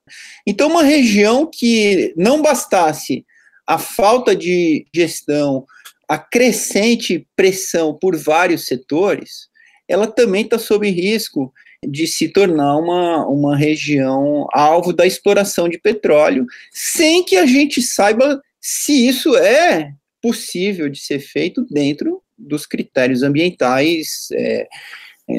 Então, 0.46 0.68
uma 0.68 0.82
região 0.82 1.48
que 1.50 2.12
não 2.16 2.42
bastasse 2.42 3.24
a 3.66 3.78
falta 3.78 4.34
de 4.34 4.86
gestão, 4.94 5.64
a 6.08 6.18
crescente 6.18 7.26
pressão 7.34 7.96
por 7.98 8.16
vários 8.16 8.66
setores, 8.66 9.48
ela 9.88 10.06
também 10.06 10.44
está 10.44 10.58
sob 10.58 10.88
risco 10.88 11.52
de 11.86 12.06
se 12.06 12.28
tornar 12.28 12.76
uma, 12.76 13.26
uma 13.26 13.56
região 13.56 14.46
alvo 14.52 14.92
da 14.92 15.06
exploração 15.06 15.68
de 15.68 15.78
petróleo, 15.78 16.46
sem 16.70 17.24
que 17.24 17.36
a 17.36 17.46
gente 17.46 17.82
saiba 17.82 18.40
se 18.60 19.08
isso 19.08 19.36
é 19.36 19.92
possível 20.20 20.88
de 20.88 21.00
ser 21.00 21.18
feito 21.18 21.66
dentro 21.68 22.22
dos 22.38 22.64
critérios 22.64 23.22
ambientais 23.22 24.28
é, 24.32 24.68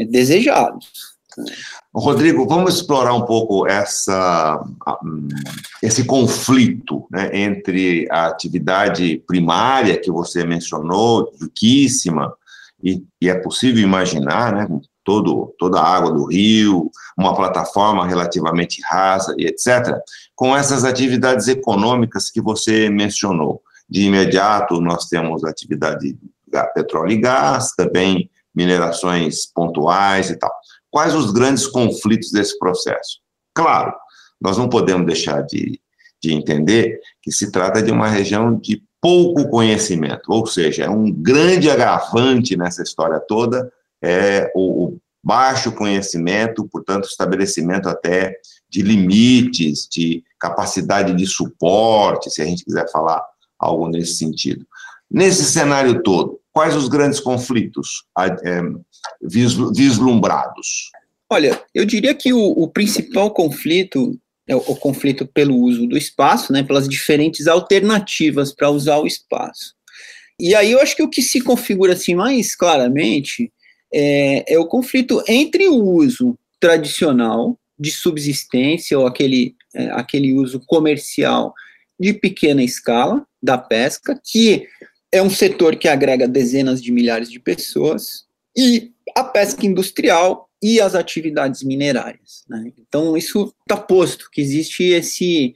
desejados. 0.09 1.13
Rodrigo, 1.93 2.47
vamos 2.47 2.75
explorar 2.75 3.13
um 3.13 3.25
pouco 3.25 3.67
essa, 3.67 4.63
esse 5.81 6.05
conflito 6.05 7.07
né, 7.11 7.29
entre 7.33 8.07
a 8.11 8.27
atividade 8.27 9.23
primária 9.27 9.99
que 9.99 10.11
você 10.11 10.43
mencionou, 10.43 11.31
riquíssima, 11.39 12.33
e, 12.83 13.03
e 13.21 13.29
é 13.29 13.35
possível 13.35 13.81
imaginar, 13.81 14.53
né, 14.53 14.67
todo, 15.03 15.53
toda 15.59 15.79
a 15.79 15.87
água 15.87 16.11
do 16.11 16.25
rio, 16.25 16.89
uma 17.17 17.35
plataforma 17.35 18.07
relativamente 18.07 18.81
rasa 18.83 19.35
e 19.37 19.45
etc., 19.45 19.95
com 20.35 20.55
essas 20.55 20.83
atividades 20.83 21.47
econômicas 21.47 22.31
que 22.31 22.41
você 22.41 22.89
mencionou. 22.89 23.61
De 23.87 24.03
imediato, 24.03 24.81
nós 24.81 25.07
temos 25.07 25.43
atividade 25.43 26.13
de 26.13 26.17
petróleo 26.73 27.11
e 27.11 27.17
gás, 27.17 27.71
também 27.75 28.29
minerações 28.55 29.45
pontuais 29.45 30.29
e 30.29 30.37
tal. 30.37 30.51
Quais 30.89 31.15
os 31.15 31.31
grandes 31.31 31.67
conflitos 31.67 32.31
desse 32.31 32.57
processo? 32.59 33.19
Claro, 33.53 33.93
nós 34.39 34.57
não 34.57 34.69
podemos 34.69 35.05
deixar 35.05 35.41
de, 35.41 35.79
de 36.21 36.33
entender 36.33 36.99
que 37.21 37.31
se 37.31 37.51
trata 37.51 37.81
de 37.81 37.91
uma 37.91 38.07
região 38.07 38.55
de 38.55 38.83
pouco 39.01 39.49
conhecimento, 39.49 40.31
ou 40.31 40.45
seja, 40.45 40.89
um 40.89 41.11
grande 41.11 41.69
agravante 41.69 42.55
nessa 42.55 42.83
história 42.83 43.19
toda 43.19 43.71
é 44.01 44.51
o, 44.55 44.85
o 44.85 44.97
baixo 45.23 45.71
conhecimento, 45.71 46.67
portanto, 46.67 47.05
estabelecimento 47.05 47.87
até 47.87 48.35
de 48.69 48.81
limites, 48.81 49.87
de 49.89 50.23
capacidade 50.39 51.13
de 51.13 51.25
suporte, 51.25 52.29
se 52.29 52.41
a 52.41 52.45
gente 52.45 52.65
quiser 52.65 52.89
falar 52.91 53.23
algo 53.57 53.87
nesse 53.87 54.15
sentido. 54.15 54.65
Nesse 55.09 55.45
cenário 55.45 56.01
todo, 56.03 56.39
quais 56.53 56.75
os 56.75 56.87
grandes 56.87 57.19
conflitos 57.19 58.05
é, 58.45 58.61
vislumbrados? 59.73 60.91
Olha, 61.29 61.59
eu 61.73 61.83
diria 61.83 62.13
que 62.13 62.31
o, 62.31 62.39
o 62.39 62.67
principal 62.67 63.31
conflito 63.31 64.17
é 64.47 64.55
o, 64.55 64.59
o, 64.59 64.75
conflito 64.75 65.25
pelo 65.25 65.55
uso 65.55 65.87
do 65.87 65.97
espaço, 65.97 66.53
né, 66.53 66.61
pelas 66.61 66.87
diferentes 66.87 67.47
alternativas 67.47 68.53
para 68.53 68.69
usar 68.69 68.97
o 68.97 69.07
espaço. 69.07 69.73
E 70.39 70.53
aí 70.53 70.71
eu 70.71 70.79
acho 70.79 70.95
que 70.95 71.03
o 71.03 71.09
que 71.09 71.21
se 71.21 71.41
configura 71.41 71.93
assim 71.93 72.15
mais 72.15 72.55
claramente 72.55 73.51
é, 73.91 74.53
é 74.53 74.59
o 74.59 74.67
conflito 74.67 75.23
entre 75.27 75.67
o 75.67 75.75
uso 75.75 76.37
tradicional 76.59 77.57
de 77.79 77.91
subsistência 77.91 78.97
ou 78.97 79.07
aquele, 79.07 79.55
é, 79.75 79.89
aquele 79.91 80.33
uso 80.33 80.59
comercial 80.65 81.53
de 81.99 82.13
pequena 82.13 82.63
escala 82.63 83.25
da 83.41 83.57
pesca, 83.57 84.19
que 84.23 84.67
é 85.13 85.21
um 85.21 85.29
setor 85.29 85.75
que 85.75 85.87
agrega 85.87 86.27
dezenas 86.27 86.81
de 86.81 86.91
milhares 86.91 87.29
de 87.29 87.39
pessoas, 87.39 88.25
e 88.57 88.91
a 89.15 89.23
pesca 89.23 89.63
industrial 89.63 90.49
e 90.61 90.81
as 90.81 90.95
atividades 90.95 91.61
minerárias. 91.61 92.43
Né? 92.49 92.73
Então, 92.79 93.15
isso 93.15 93.53
está 93.61 93.77
posto, 93.77 94.27
que 94.31 94.41
existe 94.41 94.83
esse, 94.83 95.53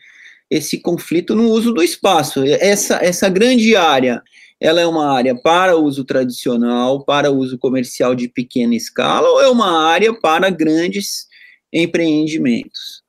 esse 0.47 0.77
conflito 0.79 1.33
no 1.33 1.49
uso 1.49 1.73
do 1.73 1.81
espaço. 1.81 2.43
Essa, 2.45 3.03
essa 3.03 3.29
grande 3.29 3.75
área, 3.75 4.21
ela 4.59 4.79
é 4.79 4.85
uma 4.85 5.11
área 5.11 5.35
para 5.35 5.75
uso 5.75 6.05
tradicional, 6.05 7.03
para 7.03 7.31
uso 7.31 7.57
comercial 7.57 8.13
de 8.13 8.27
pequena 8.27 8.75
escala, 8.75 9.27
ou 9.27 9.41
é 9.41 9.49
uma 9.49 9.87
área 9.87 10.13
para 10.13 10.51
grandes 10.51 11.25
empreendimentos? 11.73 13.01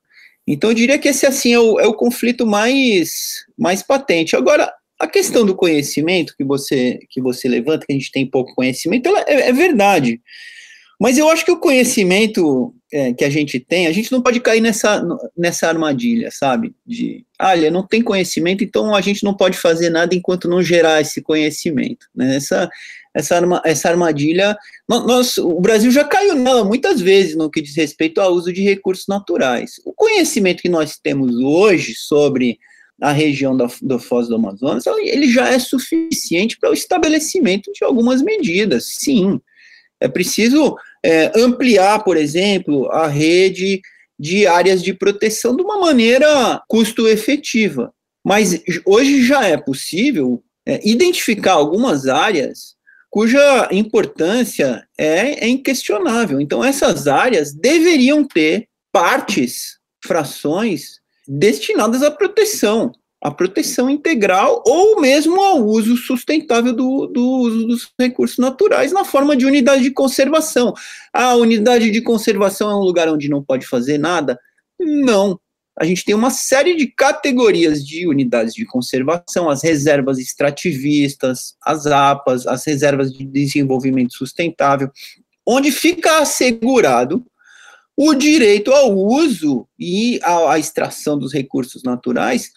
Então, 0.47 0.71
eu 0.71 0.75
diria 0.75 0.97
que 0.97 1.09
esse, 1.09 1.27
assim, 1.27 1.53
é 1.53 1.59
o, 1.59 1.79
é 1.79 1.85
o 1.85 1.93
conflito 1.93 2.43
mais, 2.47 3.45
mais 3.55 3.83
patente. 3.83 4.35
Agora, 4.35 4.73
a 4.99 5.07
questão 5.07 5.45
do 5.45 5.55
conhecimento 5.55 6.35
que 6.37 6.43
você 6.43 6.99
que 7.09 7.21
você 7.21 7.47
levanta, 7.47 7.85
que 7.85 7.93
a 7.93 7.95
gente 7.95 8.11
tem 8.11 8.25
pouco 8.25 8.53
conhecimento, 8.53 9.07
ela 9.07 9.21
é, 9.21 9.49
é 9.49 9.53
verdade. 9.53 10.21
Mas 10.99 11.17
eu 11.17 11.29
acho 11.29 11.45
que 11.45 11.51
o 11.51 11.59
conhecimento 11.59 12.75
é, 12.91 13.13
que 13.13 13.23
a 13.23 13.29
gente 13.29 13.57
tem, 13.57 13.87
a 13.87 13.91
gente 13.93 14.11
não 14.11 14.21
pode 14.21 14.41
cair 14.41 14.59
nessa, 14.59 15.01
nessa 15.37 15.69
armadilha, 15.69 16.29
sabe? 16.29 16.75
De, 16.85 17.25
olha, 17.41 17.71
não 17.71 17.87
tem 17.87 18.01
conhecimento, 18.01 18.65
então 18.65 18.93
a 18.93 18.99
gente 18.99 19.23
não 19.23 19.33
pode 19.33 19.57
fazer 19.57 19.89
nada 19.89 20.13
enquanto 20.13 20.49
não 20.49 20.61
gerar 20.61 20.99
esse 20.99 21.21
conhecimento. 21.21 22.05
Né? 22.13 22.35
Essa, 22.35 22.69
essa, 23.13 23.35
arma, 23.37 23.61
essa 23.63 23.87
armadilha, 23.89 24.57
nós, 24.89 25.37
o 25.37 25.61
Brasil 25.61 25.89
já 25.89 26.03
caiu 26.03 26.35
nela 26.35 26.65
muitas 26.65 26.99
vezes 26.99 27.33
no 27.33 27.49
que 27.49 27.61
diz 27.61 27.77
respeito 27.77 28.19
ao 28.19 28.33
uso 28.33 28.51
de 28.51 28.61
recursos 28.61 29.07
naturais. 29.07 29.79
O 29.85 29.93
conhecimento 29.93 30.61
que 30.61 30.69
nós 30.69 30.97
temos 30.97 31.33
hoje 31.37 31.93
sobre 31.95 32.59
a 33.01 33.11
região 33.11 33.55
da, 33.55 33.67
do 33.81 33.99
Foz 33.99 34.27
do 34.27 34.35
Amazonas, 34.35 34.85
ele 34.87 35.31
já 35.31 35.49
é 35.49 35.59
suficiente 35.59 36.57
para 36.59 36.69
o 36.69 36.73
estabelecimento 36.73 37.71
de 37.71 37.83
algumas 37.83 38.21
medidas, 38.21 38.95
sim. 38.97 39.39
É 39.99 40.07
preciso 40.07 40.75
é, 41.03 41.31
ampliar, 41.39 42.03
por 42.03 42.17
exemplo, 42.17 42.89
a 42.91 43.07
rede 43.07 43.81
de 44.17 44.45
áreas 44.45 44.83
de 44.83 44.93
proteção 44.93 45.55
de 45.55 45.61
uma 45.61 45.79
maneira 45.79 46.61
custo-efetiva. 46.67 47.93
Mas 48.25 48.61
hoje 48.85 49.23
já 49.23 49.45
é 49.45 49.57
possível 49.57 50.43
é, 50.65 50.79
identificar 50.87 51.53
algumas 51.53 52.07
áreas 52.07 52.77
cuja 53.09 53.67
importância 53.71 54.85
é, 54.97 55.45
é 55.45 55.47
inquestionável. 55.47 56.39
Então, 56.39 56.63
essas 56.63 57.07
áreas 57.07 57.53
deveriam 57.53 58.23
ter 58.23 58.67
partes, 58.91 59.79
frações 60.03 60.99
destinadas 61.29 62.01
à 62.01 62.09
proteção, 62.09 62.91
à 63.21 63.29
proteção 63.29 63.87
integral 63.87 64.63
ou 64.65 64.99
mesmo 64.99 65.39
ao 65.39 65.63
uso 65.63 65.95
sustentável 65.95 66.73
do, 66.73 67.05
do 67.05 67.21
uso 67.21 67.67
dos 67.67 67.93
recursos 67.99 68.39
naturais 68.39 68.91
na 68.91 69.05
forma 69.05 69.35
de 69.35 69.45
unidade 69.45 69.83
de 69.83 69.91
conservação. 69.91 70.73
A 71.13 71.35
unidade 71.35 71.91
de 71.91 72.01
conservação 72.01 72.71
é 72.71 72.75
um 72.75 72.83
lugar 72.83 73.07
onde 73.07 73.29
não 73.29 73.43
pode 73.43 73.67
fazer 73.67 73.99
nada? 73.99 74.39
Não. 74.79 75.39
A 75.77 75.85
gente 75.85 76.03
tem 76.03 76.15
uma 76.15 76.31
série 76.31 76.75
de 76.75 76.87
categorias 76.87 77.85
de 77.85 78.07
unidades 78.07 78.53
de 78.53 78.65
conservação, 78.65 79.49
as 79.49 79.63
reservas 79.63 80.17
extrativistas, 80.17 81.55
as 81.63 81.85
APAs, 81.85 82.47
as 82.47 82.65
reservas 82.65 83.13
de 83.13 83.23
desenvolvimento 83.23 84.13
sustentável, 84.13 84.89
onde 85.45 85.71
fica 85.71 86.19
assegurado 86.19 87.23
o 88.01 88.13
direito 88.13 88.71
ao 88.71 88.97
uso 88.97 89.67
e 89.77 90.21
à, 90.23 90.57
extração 90.57 91.19
dos 91.19 91.33
recursos 91.33 91.83
naturais 91.83 92.49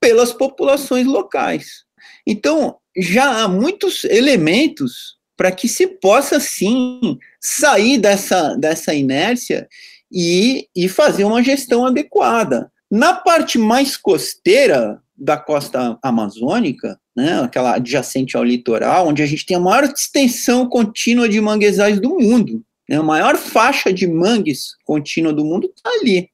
pelas 0.00 0.32
populações 0.32 1.06
locais. 1.06 1.84
Então, 2.26 2.78
já 2.96 3.42
há 3.42 3.46
muitos 3.46 4.04
elementos 4.04 5.18
para 5.36 5.52
que 5.52 5.68
se 5.68 5.86
possa, 5.86 6.40
sim, 6.40 7.18
sair 7.38 7.98
dessa, 7.98 8.56
dessa 8.56 8.94
inércia 8.94 9.68
e, 10.10 10.66
e 10.74 10.88
fazer 10.88 11.24
uma 11.24 11.42
gestão 11.42 11.84
adequada. 11.84 12.72
Na 12.90 13.12
parte 13.12 13.58
mais 13.58 13.98
costeira 13.98 14.98
da 15.14 15.36
costa 15.36 15.98
amazônica, 16.02 16.98
né, 17.14 17.42
aquela 17.42 17.74
adjacente 17.74 18.34
ao 18.34 18.42
litoral, 18.42 19.08
onde 19.08 19.22
a 19.22 19.26
gente 19.26 19.44
tem 19.44 19.58
a 19.58 19.60
maior 19.60 19.84
extensão 19.84 20.66
contínua 20.66 21.28
de 21.28 21.38
manguezais 21.38 22.00
do 22.00 22.18
mundo? 22.18 22.64
A 22.90 23.02
maior 23.02 23.36
faixa 23.36 23.92
de 23.92 24.06
mangues 24.06 24.76
contínua 24.84 25.32
do 25.32 25.44
mundo 25.44 25.72
está 25.74 25.90
ali. 25.90 26.28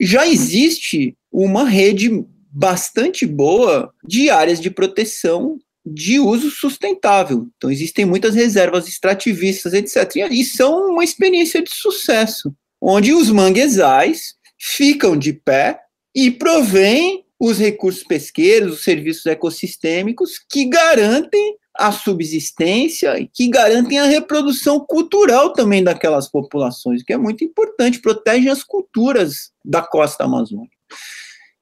Já 0.00 0.26
existe 0.26 1.16
uma 1.30 1.68
rede 1.68 2.24
bastante 2.50 3.26
boa 3.26 3.92
de 4.04 4.30
áreas 4.30 4.60
de 4.60 4.70
proteção 4.70 5.58
de 5.84 6.18
uso 6.18 6.50
sustentável. 6.50 7.48
Então, 7.56 7.70
existem 7.70 8.04
muitas 8.04 8.34
reservas 8.34 8.88
extrativistas, 8.88 9.72
etc. 9.72 10.28
E 10.30 10.44
são 10.44 10.90
uma 10.90 11.04
experiência 11.04 11.62
de 11.62 11.70
sucesso, 11.70 12.54
onde 12.80 13.12
os 13.12 13.30
manguezais 13.30 14.34
ficam 14.58 15.16
de 15.16 15.32
pé 15.32 15.80
e 16.14 16.30
provêm 16.30 17.24
os 17.38 17.58
recursos 17.58 18.04
pesqueiros, 18.04 18.74
os 18.74 18.84
serviços 18.84 19.24
ecossistêmicos 19.26 20.38
que 20.38 20.66
garantem 20.66 21.56
a 21.76 21.92
subsistência 21.92 23.18
e 23.18 23.26
que 23.26 23.48
garantem 23.48 23.98
a 23.98 24.06
reprodução 24.06 24.80
cultural 24.80 25.52
também 25.52 25.82
daquelas 25.82 26.28
populações, 26.28 27.02
que 27.02 27.12
é 27.12 27.18
muito 27.18 27.44
importante, 27.44 28.00
protegem 28.00 28.50
as 28.50 28.62
culturas 28.62 29.52
da 29.64 29.80
costa 29.82 30.24
amazônica. 30.24 30.74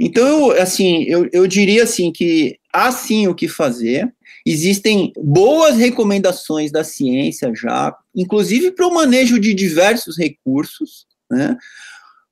Então, 0.00 0.26
eu, 0.26 0.62
assim, 0.62 1.02
eu, 1.04 1.28
eu 1.32 1.46
diria 1.46 1.82
assim 1.82 2.12
que 2.12 2.58
há 2.72 2.90
sim 2.92 3.26
o 3.26 3.34
que 3.34 3.48
fazer, 3.48 4.12
existem 4.46 5.12
boas 5.16 5.76
recomendações 5.76 6.70
da 6.70 6.84
ciência 6.84 7.52
já, 7.54 7.94
inclusive 8.14 8.70
para 8.70 8.86
o 8.86 8.94
manejo 8.94 9.38
de 9.38 9.52
diversos 9.52 10.16
recursos, 10.16 11.06
né? 11.30 11.56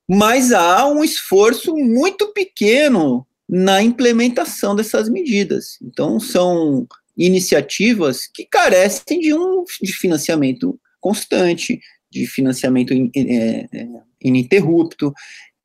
mas 0.09 0.53
há 0.53 0.87
um 0.87 1.03
esforço 1.03 1.75
muito 1.75 2.31
pequeno 2.31 3.27
na 3.47 3.81
implementação 3.81 4.75
dessas 4.75 5.09
medidas. 5.09 5.77
Então, 5.81 6.19
são 6.19 6.87
iniciativas 7.17 8.27
que 8.27 8.45
carecem 8.45 9.19
de 9.19 9.33
um 9.33 9.63
de 9.81 9.91
financiamento 9.93 10.79
constante, 10.99 11.79
de 12.11 12.27
financiamento 12.27 12.93
é, 12.93 13.67
é, 13.73 13.87
ininterrupto, 14.21 15.13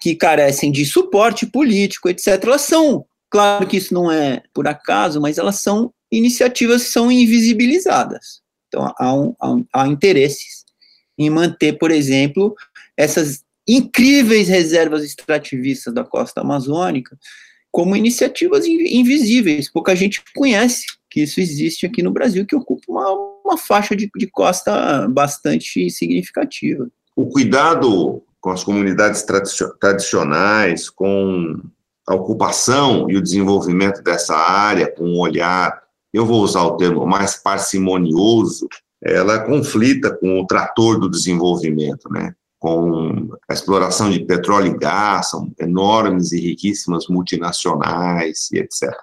que 0.00 0.14
carecem 0.16 0.72
de 0.72 0.84
suporte 0.84 1.46
político, 1.46 2.08
etc. 2.08 2.42
Elas 2.42 2.62
são, 2.62 3.04
claro 3.30 3.66
que 3.66 3.76
isso 3.76 3.92
não 3.92 4.10
é 4.10 4.42
por 4.52 4.66
acaso, 4.66 5.20
mas 5.20 5.38
elas 5.38 5.60
são 5.60 5.92
iniciativas 6.10 6.84
que 6.84 6.90
são 6.90 7.12
invisibilizadas. 7.12 8.40
Então, 8.68 8.92
há, 8.98 9.14
um, 9.14 9.34
há, 9.40 9.82
há 9.82 9.88
interesses 9.88 10.64
em 11.18 11.28
manter, 11.30 11.78
por 11.78 11.90
exemplo, 11.90 12.54
essas 12.96 13.44
incríveis 13.68 14.48
reservas 14.48 15.04
extrativistas 15.04 15.94
da 15.94 16.02
costa 16.02 16.40
amazônica 16.40 17.16
como 17.72 17.96
iniciativas 17.96 18.66
invisíveis, 18.66 19.70
pouca 19.70 19.96
gente 19.96 20.22
conhece 20.34 20.84
que 21.12 21.20
isso 21.20 21.40
existe 21.40 21.84
aqui 21.84 22.02
no 22.02 22.10
Brasil, 22.10 22.46
que 22.46 22.56
ocupa 22.56 22.84
uma, 22.88 23.10
uma 23.44 23.58
faixa 23.58 23.94
de, 23.94 24.10
de 24.16 24.26
costa 24.26 25.06
bastante 25.08 25.90
significativa. 25.90 26.88
O 27.14 27.26
cuidado 27.26 28.22
com 28.40 28.50
as 28.50 28.64
comunidades 28.64 29.22
tradicionais, 29.78 30.88
com 30.88 31.60
a 32.08 32.14
ocupação 32.14 33.10
e 33.10 33.16
o 33.16 33.22
desenvolvimento 33.22 34.02
dessa 34.02 34.34
área, 34.34 34.90
com 34.90 35.04
um 35.04 35.20
olhar, 35.20 35.82
eu 36.14 36.24
vou 36.24 36.42
usar 36.42 36.62
o 36.62 36.78
termo 36.78 37.06
mais 37.06 37.36
parcimonioso, 37.36 38.66
ela 39.04 39.40
conflita 39.40 40.16
com 40.16 40.40
o 40.40 40.46
trator 40.46 40.98
do 40.98 41.10
desenvolvimento, 41.10 42.10
né? 42.10 42.34
com 42.58 43.36
a 43.48 43.52
exploração 43.52 44.10
de 44.10 44.24
petróleo 44.24 44.74
e 44.74 44.78
gás, 44.78 45.30
são 45.30 45.52
enormes 45.60 46.32
e 46.32 46.40
riquíssimas 46.40 47.06
multinacionais 47.08 48.48
e 48.50 48.58
etc. 48.58 48.94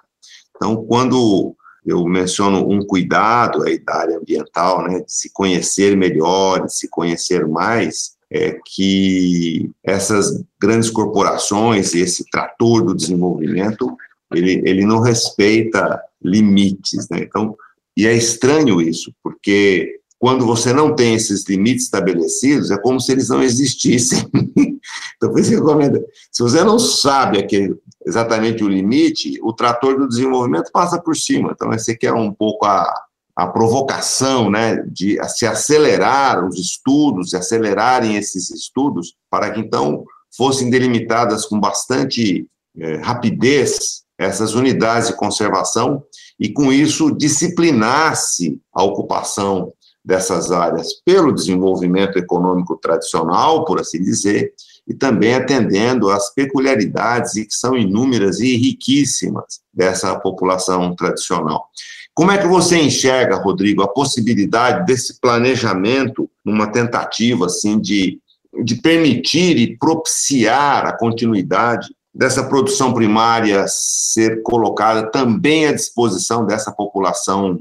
Então, 0.56 0.84
quando 0.84 1.54
eu 1.84 2.04
menciono 2.04 2.68
um 2.68 2.84
cuidado 2.84 3.62
aí 3.62 3.78
da 3.78 3.96
área 3.96 4.18
ambiental, 4.18 4.82
né, 4.82 5.00
de 5.00 5.12
se 5.12 5.30
conhecer 5.32 5.96
melhor, 5.96 6.66
de 6.66 6.74
se 6.74 6.88
conhecer 6.88 7.46
mais, 7.46 8.16
é 8.30 8.58
que 8.64 9.70
essas 9.82 10.44
grandes 10.60 10.88
corporações 10.88 11.94
e 11.94 12.00
esse 12.00 12.24
trator 12.30 12.84
do 12.84 12.94
desenvolvimento, 12.94 13.96
ele, 14.32 14.62
ele 14.64 14.86
não 14.86 15.00
respeita 15.00 16.00
limites, 16.22 17.08
né? 17.08 17.18
Então, 17.22 17.56
e 17.96 18.06
é 18.06 18.14
estranho 18.14 18.80
isso, 18.80 19.12
porque 19.22 19.99
quando 20.20 20.44
você 20.44 20.70
não 20.70 20.94
tem 20.94 21.14
esses 21.14 21.48
limites 21.48 21.84
estabelecidos, 21.84 22.70
é 22.70 22.76
como 22.76 23.00
se 23.00 23.10
eles 23.10 23.30
não 23.30 23.42
existissem. 23.42 24.28
então, 25.16 25.30
por 25.30 25.40
isso 25.40 25.48
que 25.48 25.56
eu 25.56 25.64
comento, 25.64 25.98
se 26.30 26.42
você 26.42 26.62
não 26.62 26.78
sabe 26.78 27.38
aquele, 27.38 27.74
exatamente 28.04 28.62
o 28.62 28.68
limite, 28.68 29.40
o 29.42 29.50
trator 29.50 29.98
do 29.98 30.06
desenvolvimento 30.06 30.70
passa 30.70 31.00
por 31.00 31.16
cima. 31.16 31.52
Então, 31.54 31.72
esse 31.72 31.92
aqui 31.92 32.06
é 32.06 32.12
um 32.12 32.30
pouco 32.34 32.66
a, 32.66 32.92
a 33.34 33.46
provocação 33.46 34.50
né, 34.50 34.84
de 34.92 35.18
se 35.30 35.46
acelerar 35.46 36.46
os 36.46 36.58
estudos, 36.58 37.30
se 37.30 37.36
acelerarem 37.38 38.16
esses 38.16 38.50
estudos, 38.50 39.14
para 39.30 39.50
que, 39.50 39.60
então, 39.60 40.04
fossem 40.36 40.68
delimitadas 40.68 41.46
com 41.46 41.58
bastante 41.58 42.46
é, 42.78 42.96
rapidez 42.96 44.02
essas 44.18 44.54
unidades 44.54 45.08
de 45.08 45.16
conservação 45.16 46.02
e, 46.38 46.50
com 46.50 46.70
isso, 46.70 47.10
disciplinasse 47.10 48.60
a 48.70 48.82
ocupação 48.82 49.72
dessas 50.04 50.50
áreas 50.50 50.88
pelo 51.04 51.32
desenvolvimento 51.32 52.18
econômico 52.18 52.76
tradicional, 52.76 53.64
por 53.64 53.80
assim 53.80 54.02
dizer, 54.02 54.52
e 54.88 54.94
também 54.94 55.34
atendendo 55.34 56.10
às 56.10 56.32
peculiaridades, 56.34 57.34
que 57.34 57.54
são 57.54 57.76
inúmeras 57.76 58.40
e 58.40 58.56
riquíssimas, 58.56 59.60
dessa 59.72 60.18
população 60.18 60.94
tradicional. 60.96 61.68
Como 62.12 62.32
é 62.32 62.38
que 62.38 62.46
você 62.46 62.76
enxerga, 62.76 63.36
Rodrigo, 63.36 63.82
a 63.82 63.88
possibilidade 63.88 64.84
desse 64.84 65.20
planejamento 65.20 66.28
numa 66.44 66.66
tentativa 66.66 67.46
assim 67.46 67.78
de, 67.80 68.18
de 68.64 68.74
permitir 68.76 69.56
e 69.58 69.76
propiciar 69.78 70.86
a 70.86 70.96
continuidade 70.96 71.94
dessa 72.12 72.42
produção 72.42 72.92
primária 72.92 73.64
ser 73.68 74.42
colocada 74.42 75.10
também 75.10 75.66
à 75.66 75.72
disposição 75.72 76.44
dessa 76.44 76.72
população 76.72 77.60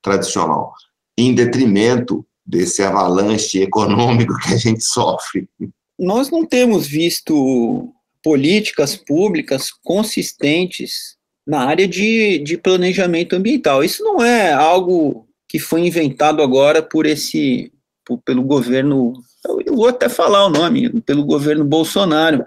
tradicional? 0.00 0.72
Em 1.18 1.34
detrimento 1.34 2.24
desse 2.46 2.80
avalanche 2.80 3.60
econômico 3.60 4.38
que 4.38 4.54
a 4.54 4.56
gente 4.56 4.84
sofre. 4.84 5.48
Nós 5.98 6.30
não 6.30 6.46
temos 6.46 6.86
visto 6.86 7.92
políticas 8.22 8.94
públicas 8.94 9.70
consistentes 9.82 11.16
na 11.44 11.64
área 11.64 11.88
de, 11.88 12.38
de 12.38 12.56
planejamento 12.56 13.34
ambiental. 13.34 13.82
Isso 13.82 14.04
não 14.04 14.22
é 14.22 14.52
algo 14.52 15.26
que 15.48 15.58
foi 15.58 15.80
inventado 15.80 16.40
agora 16.40 16.80
por 16.82 17.04
esse 17.04 17.72
por, 18.06 18.18
pelo 18.18 18.42
governo, 18.42 19.12
eu 19.66 19.74
vou 19.74 19.88
até 19.88 20.08
falar 20.08 20.46
o 20.46 20.50
nome, 20.50 20.88
pelo 21.02 21.24
governo 21.24 21.64
Bolsonaro. 21.64 22.46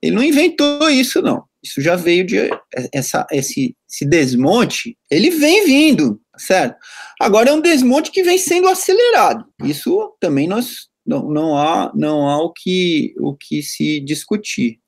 Ele 0.00 0.16
não 0.16 0.22
inventou 0.22 0.88
isso 0.88 1.20
não. 1.20 1.44
Isso 1.62 1.80
já 1.80 1.94
veio 1.94 2.24
de 2.24 2.50
essa 2.92 3.26
esse, 3.30 3.76
esse 3.88 4.04
desmonte, 4.04 4.96
ele 5.10 5.30
vem 5.30 5.64
vindo, 5.64 6.20
certo? 6.36 6.76
Agora 7.20 7.50
é 7.50 7.52
um 7.52 7.60
desmonte 7.60 8.10
que 8.10 8.22
vem 8.22 8.38
sendo 8.38 8.68
acelerado. 8.68 9.44
Isso 9.64 10.14
também 10.20 10.48
nós 10.48 10.88
não, 11.06 11.28
não 11.28 11.56
há 11.56 11.92
não 11.94 12.28
há 12.28 12.42
o 12.42 12.52
que 12.52 13.14
o 13.18 13.34
que 13.34 13.62
se 13.62 14.00
discutir. 14.00 14.78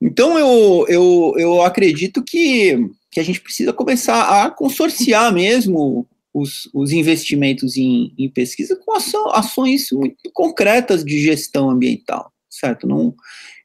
Então 0.00 0.38
eu, 0.38 0.86
eu, 0.88 1.34
eu 1.38 1.62
acredito 1.62 2.22
que, 2.22 2.76
que 3.10 3.18
a 3.18 3.22
gente 3.22 3.40
precisa 3.40 3.72
começar 3.72 4.44
a 4.44 4.50
consorciar 4.50 5.32
mesmo 5.32 6.06
os, 6.34 6.68
os 6.74 6.92
investimentos 6.92 7.78
em, 7.78 8.12
em 8.18 8.28
pesquisa 8.28 8.76
com 8.76 8.92
ações 9.32 9.86
muito 9.90 10.30
concretas 10.34 11.02
de 11.02 11.18
gestão 11.18 11.70
ambiental, 11.70 12.30
certo? 12.50 12.86
Não, 12.86 13.14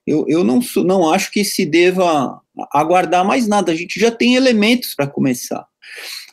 eu, 0.08 0.26
eu 0.30 0.44
não, 0.44 0.62
não 0.78 1.12
acho 1.12 1.30
que 1.32 1.44
se 1.44 1.66
deva 1.66 2.42
aguardar 2.72 3.26
mais 3.26 3.46
nada, 3.46 3.74
a 3.74 3.76
gente 3.76 4.00
já 4.00 4.10
tem 4.10 4.36
elementos 4.36 4.96
para 4.96 5.08
começar. 5.08 5.66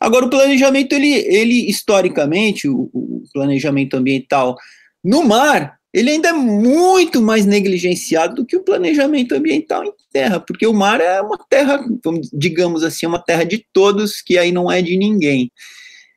Agora, 0.01 0.27
o 0.27 0.31
planejamento, 0.31 0.93
ele, 0.95 1.13
ele 1.13 1.69
historicamente, 1.69 2.69
o, 2.69 2.91
o, 2.93 3.23
planejamento 3.33 3.95
ambiental 3.97 4.57
no 5.05 5.23
mar, 5.25 5.79
ele 5.93 6.11
ainda 6.11 6.29
é 6.29 6.33
muito 6.33 7.21
mais 7.21 7.47
negligenciado 7.47 8.37
do 8.37 8.47
que 8.47 8.57
o 8.57 8.63
planejamento 8.63 9.35
ambiental 9.35 9.85
em 9.85 9.93
terra, 10.13 10.39
porque 10.39 10.67
o 10.67 10.73
mar 10.73 11.01
é 11.01 11.21
uma 11.21 11.39
terra, 11.49 11.85
digamos 12.33 12.85
assim, 12.85 13.07
uma 13.07 13.19
terra 13.19 13.45
de 13.45 13.65
todos, 13.73 14.21
que 14.21 14.39
aí 14.39 14.53
não 14.53 14.71
é 14.71 14.83
de 14.83 14.97
ninguém. 14.97 15.51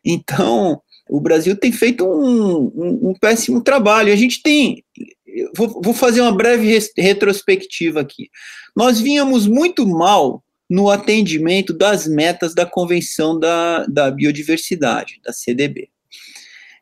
Então, 0.04 0.82
o 1.10 1.20
Brasil 1.20 1.56
tem 1.56 1.72
feito 1.72 2.06
um, 2.06 2.72
um, 2.76 3.10
um 3.10 3.14
péssimo 3.14 3.62
trabalho. 3.62 4.14
A 4.14 4.16
gente 4.16 4.42
tem. 4.42 4.84
Vou, 5.56 5.82
vou 5.82 5.94
fazer 5.94 6.22
uma 6.22 6.32
breve 6.32 6.80
retrospectiva 6.98 8.02
aqui. 8.02 8.30
Nós 8.76 9.00
vínhamos 9.00 9.48
muito 9.48 9.86
mal 9.86 10.44
no 10.72 10.90
atendimento 10.90 11.74
das 11.74 12.08
metas 12.08 12.56
da 12.56 12.66
Convenção 12.66 13.38
da, 13.38 13.86
da 13.88 14.10
Biodiversidade, 14.10 15.20
da 15.22 15.34
CDB. 15.34 15.90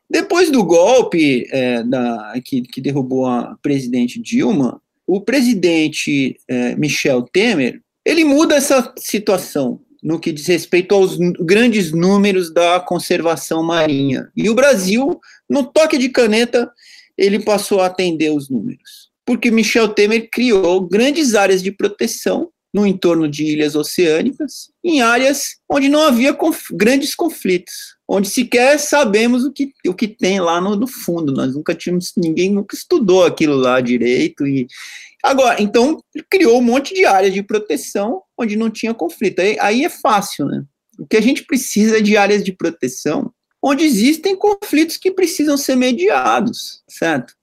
Depois 0.08 0.48
do 0.48 0.62
golpe 0.62 1.48
é, 1.50 1.82
da, 1.82 2.34
que, 2.44 2.62
que, 2.62 2.80
derrubou 2.80 3.26
a 3.26 3.58
presidente 3.60 4.22
Dilma, 4.22 4.80
o 5.04 5.20
presidente 5.20 6.38
é, 6.46 6.76
Michel 6.76 7.22
Temer 7.22 7.82
ele 8.04 8.24
muda 8.24 8.54
essa 8.54 8.94
situação 8.96 9.80
no 10.00 10.20
que 10.20 10.30
diz 10.30 10.46
respeito 10.46 10.94
aos 10.94 11.18
grandes 11.40 11.90
números 11.90 12.54
da 12.54 12.78
conservação 12.78 13.60
marinha. 13.60 14.30
E 14.36 14.48
o 14.48 14.54
Brasil, 14.54 15.18
no 15.48 15.64
toque 15.64 15.98
de 15.98 16.08
caneta, 16.10 16.70
ele 17.18 17.40
passou 17.40 17.80
a 17.80 17.86
atender 17.86 18.30
os 18.30 18.48
números. 18.48 19.10
Porque 19.26 19.50
Michel 19.50 19.88
Temer 19.88 20.28
criou 20.30 20.80
grandes 20.80 21.34
áreas 21.34 21.60
de 21.60 21.72
proteção 21.72 22.52
no 22.72 22.86
entorno 22.86 23.28
de 23.28 23.44
ilhas 23.44 23.74
oceânicas, 23.74 24.70
em 24.82 25.02
áreas 25.02 25.56
onde 25.68 25.88
não 25.88 26.02
havia 26.02 26.32
conf 26.32 26.70
grandes 26.72 27.14
conflitos, 27.14 27.96
onde 28.08 28.28
sequer 28.28 28.78
sabemos 28.78 29.44
o 29.44 29.52
que, 29.52 29.72
o 29.86 29.94
que 29.94 30.06
tem 30.06 30.40
lá 30.40 30.60
no, 30.60 30.76
no, 30.76 30.86
fundo. 30.86 31.32
Nós 31.32 31.54
nunca 31.54 31.74
tínhamos, 31.74 32.12
ninguém 32.16 32.50
nunca 32.50 32.76
estudou 32.76 33.24
aquilo 33.24 33.56
lá 33.56 33.80
direito. 33.80 34.46
E 34.46 34.68
agora, 35.22 35.60
então 35.60 36.02
criou 36.30 36.58
um 36.58 36.62
monte 36.62 36.94
de 36.94 37.04
áreas 37.04 37.34
de 37.34 37.42
proteção 37.42 38.22
onde 38.38 38.56
não 38.56 38.70
tinha 38.70 38.94
conflito. 38.94 39.40
Aí, 39.40 39.56
aí 39.60 39.84
é 39.84 39.88
fácil, 39.90 40.46
né? 40.46 40.64
O 40.98 41.06
que 41.06 41.16
a 41.16 41.22
gente 41.22 41.44
precisa 41.44 41.98
é 41.98 42.02
de 42.02 42.16
áreas 42.16 42.44
de 42.44 42.52
proteção 42.52 43.32
onde 43.62 43.84
existem 43.84 44.36
conflitos 44.36 44.96
que 44.96 45.10
precisam 45.10 45.56
ser 45.56 45.76
mediados, 45.76 46.82
certo? 46.88 47.34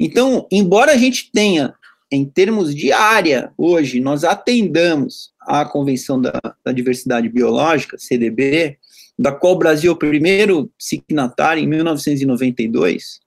Então, 0.00 0.46
embora 0.50 0.92
a 0.92 0.96
gente 0.96 1.30
tenha 1.32 1.74
em 2.10 2.24
termos 2.24 2.74
de 2.74 2.92
área, 2.92 3.52
hoje, 3.56 4.00
nós 4.00 4.24
atendamos 4.24 5.30
à 5.40 5.64
Convenção 5.64 6.20
da, 6.20 6.32
da, 6.64 6.72
Diversidade 6.72 7.28
Biológica, 7.28 7.98
CDB, 7.98 8.78
da 9.18 9.32
qual 9.32 9.54
o 9.54 9.58
Brasil 9.58 9.90
é 9.90 9.94
o 9.94 9.98
primeiro 9.98 10.70
signatário 10.78 11.62
em 11.62 11.66
1992, 11.66 13.20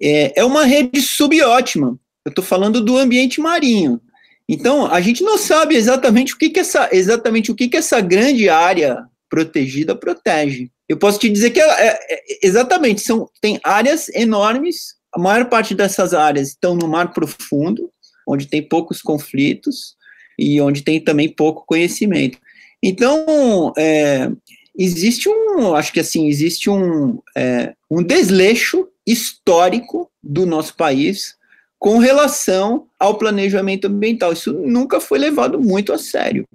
é, 0.00 0.40
é 0.40 0.44
uma 0.44 0.64
rede 0.64 1.00
subótima. 1.00 1.98
Eu 2.24 2.30
estou 2.30 2.44
falando 2.44 2.80
do 2.82 2.98
ambiente 2.98 3.40
marinho. 3.40 4.00
Então, 4.48 4.86
a 4.86 5.00
gente 5.00 5.22
não 5.22 5.38
sabe 5.38 5.74
exatamente 5.74 6.34
o 6.34 6.38
que, 6.38 6.50
que 6.50 6.60
essa, 6.60 6.88
exatamente 6.92 7.50
o 7.50 7.54
que, 7.54 7.68
que 7.68 7.76
essa 7.76 8.00
grande 8.00 8.48
área 8.48 9.04
protegida 9.28 9.94
protege. 9.94 10.70
Eu 10.88 10.96
posso 10.96 11.18
te 11.18 11.28
dizer 11.28 11.50
que 11.50 11.60
é, 11.60 11.88
é, 11.88 11.98
exatamente 12.42 13.00
são 13.00 13.28
tem 13.40 13.58
áreas 13.64 14.08
enormes 14.10 14.95
a 15.16 15.18
maior 15.18 15.46
parte 15.46 15.74
dessas 15.74 16.12
áreas 16.12 16.48
estão 16.48 16.74
no 16.74 16.86
mar 16.86 17.14
profundo, 17.14 17.90
onde 18.28 18.46
tem 18.46 18.60
poucos 18.60 19.00
conflitos 19.00 19.96
e 20.38 20.60
onde 20.60 20.82
tem 20.82 21.00
também 21.00 21.26
pouco 21.26 21.64
conhecimento. 21.64 22.38
Então, 22.82 23.72
é, 23.78 24.30
existe 24.78 25.26
um, 25.26 25.74
acho 25.74 25.90
que 25.90 26.00
assim, 26.00 26.28
existe 26.28 26.68
um, 26.68 27.18
é, 27.34 27.72
um 27.90 28.02
desleixo 28.02 28.86
histórico 29.06 30.10
do 30.22 30.44
nosso 30.44 30.76
país 30.76 31.34
com 31.78 31.96
relação 31.96 32.86
ao 33.00 33.16
planejamento 33.16 33.86
ambiental. 33.86 34.34
Isso 34.34 34.52
nunca 34.52 35.00
foi 35.00 35.18
levado 35.18 35.58
muito 35.58 35.94
a 35.94 35.98
sério. 35.98 36.46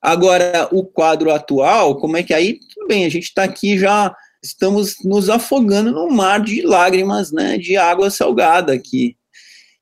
Agora, 0.00 0.68
o 0.70 0.84
quadro 0.84 1.32
atual, 1.32 1.96
como 1.96 2.16
é 2.16 2.22
que 2.22 2.32
aí, 2.32 2.60
tudo 2.72 2.86
bem, 2.86 3.04
a 3.04 3.08
gente 3.08 3.24
está 3.24 3.42
aqui 3.42 3.76
já 3.76 4.14
estamos 4.42 4.96
nos 5.04 5.28
afogando 5.28 5.92
num 5.92 6.10
mar 6.10 6.40
de 6.40 6.62
lágrimas, 6.62 7.32
né, 7.32 7.58
de 7.58 7.76
água 7.76 8.10
salgada 8.10 8.72
aqui. 8.72 9.16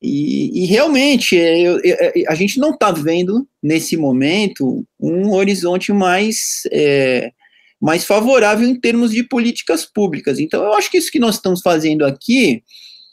E, 0.00 0.62
e 0.62 0.66
realmente, 0.66 1.38
é, 1.38 1.58
eu, 1.58 1.80
eu, 1.82 1.96
é, 1.98 2.12
a 2.28 2.34
gente 2.34 2.58
não 2.58 2.70
está 2.70 2.90
vendo, 2.90 3.46
nesse 3.62 3.96
momento, 3.96 4.86
um 5.00 5.32
horizonte 5.32 5.92
mais, 5.92 6.62
é, 6.70 7.32
mais 7.80 8.04
favorável 8.04 8.68
em 8.68 8.78
termos 8.78 9.10
de 9.10 9.22
políticas 9.22 9.84
públicas. 9.84 10.38
Então, 10.38 10.62
eu 10.62 10.74
acho 10.74 10.90
que 10.90 10.98
isso 10.98 11.10
que 11.10 11.18
nós 11.18 11.36
estamos 11.36 11.60
fazendo 11.62 12.04
aqui 12.04 12.62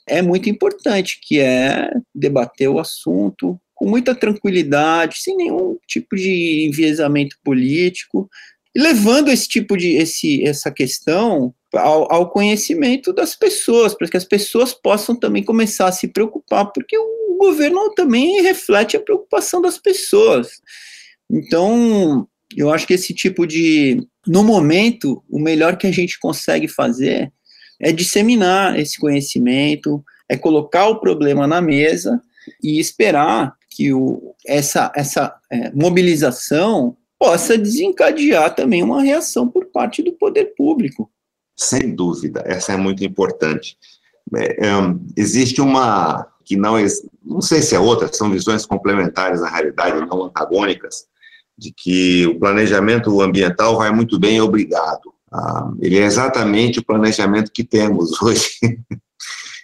é 0.08 0.21
muito 0.21 0.49
importante, 0.49 1.19
que 1.21 1.39
é 1.39 1.89
debater 2.13 2.69
o 2.69 2.79
assunto 2.79 3.60
com 3.73 3.89
muita 3.89 4.13
tranquilidade, 4.13 5.21
sem 5.21 5.36
nenhum 5.36 5.77
tipo 5.88 6.15
de 6.15 6.67
enviesamento 6.67 7.38
político, 7.43 8.29
e 8.75 8.81
levando 8.81 9.29
esse 9.29 9.47
tipo 9.47 9.77
de 9.77 9.95
esse, 9.95 10.43
essa 10.43 10.71
questão 10.71 11.53
ao, 11.73 12.12
ao, 12.12 12.29
conhecimento 12.29 13.13
das 13.13 13.36
pessoas, 13.36 13.95
para 13.95 14.07
que 14.07 14.17
as 14.17 14.25
pessoas 14.25 14.73
possam 14.73 15.15
também 15.15 15.43
começar 15.43 15.88
a 15.88 15.91
se 15.91 16.07
preocupar, 16.07 16.71
porque 16.71 16.97
o 16.97 17.38
governo 17.39 17.93
também 17.93 18.41
reflete 18.41 18.95
a 18.95 19.01
preocupação 19.01 19.62
das 19.62 19.77
pessoas. 19.77 20.62
Então, 21.29 22.27
eu 22.55 22.71
acho 22.71 22.86
que 22.86 22.93
esse 22.93 23.13
tipo 23.13 23.47
de, 23.47 24.05
no 24.27 24.43
momento, 24.43 25.23
o 25.29 25.39
melhor 25.39 25.77
que 25.77 25.88
a 25.88 25.91
gente 25.91 26.19
consegue 26.19 26.67
fazer 26.67 27.31
é 27.79 27.91
disseminar 27.91 28.79
esse 28.79 28.99
conhecimento, 28.99 30.03
é 30.29 30.38
colocar 30.38 30.88
o 30.88 30.99
problema 30.99 31.47
na 31.47 31.62
mesa 31.62 32.21
e 32.62 32.79
esperar 32.79 33.53
que 33.69 33.91
o, 33.91 34.36
essa, 34.45 34.91
essa 34.95 35.36
é, 35.51 35.71
mobilização 35.71 36.95
possa 37.23 37.57
desencadear 37.57 38.53
também 38.53 38.83
uma 38.83 39.01
reação 39.01 39.47
por 39.47 39.67
parte 39.67 40.03
do 40.03 40.12
poder 40.12 40.53
público. 40.57 41.09
Sem 41.55 41.95
dúvida, 41.95 42.43
essa 42.45 42.73
é 42.73 42.75
muito 42.75 43.01
importante. 43.05 43.77
É, 44.36 44.67
é, 44.67 44.71
existe 45.15 45.62
uma 45.62 46.27
que 46.43 46.57
não 46.57 46.75
não 47.23 47.39
sei 47.39 47.62
se 47.62 47.73
é 47.75 47.79
outra, 47.79 48.12
são 48.12 48.29
visões 48.29 48.65
complementares 48.65 49.39
na 49.39 49.47
realidade, 49.47 50.05
não 50.05 50.25
antagônicas, 50.25 51.05
de 51.57 51.71
que 51.71 52.27
o 52.27 52.38
planejamento 52.38 53.21
ambiental 53.21 53.77
vai 53.77 53.89
muito 53.93 54.19
bem, 54.19 54.41
obrigado. 54.41 55.13
Ah, 55.31 55.71
ele 55.79 55.97
é 55.97 56.03
exatamente 56.03 56.79
o 56.79 56.86
planejamento 56.86 57.53
que 57.53 57.63
temos 57.63 58.12
hoje. 58.21 58.57
Quer 58.59 58.77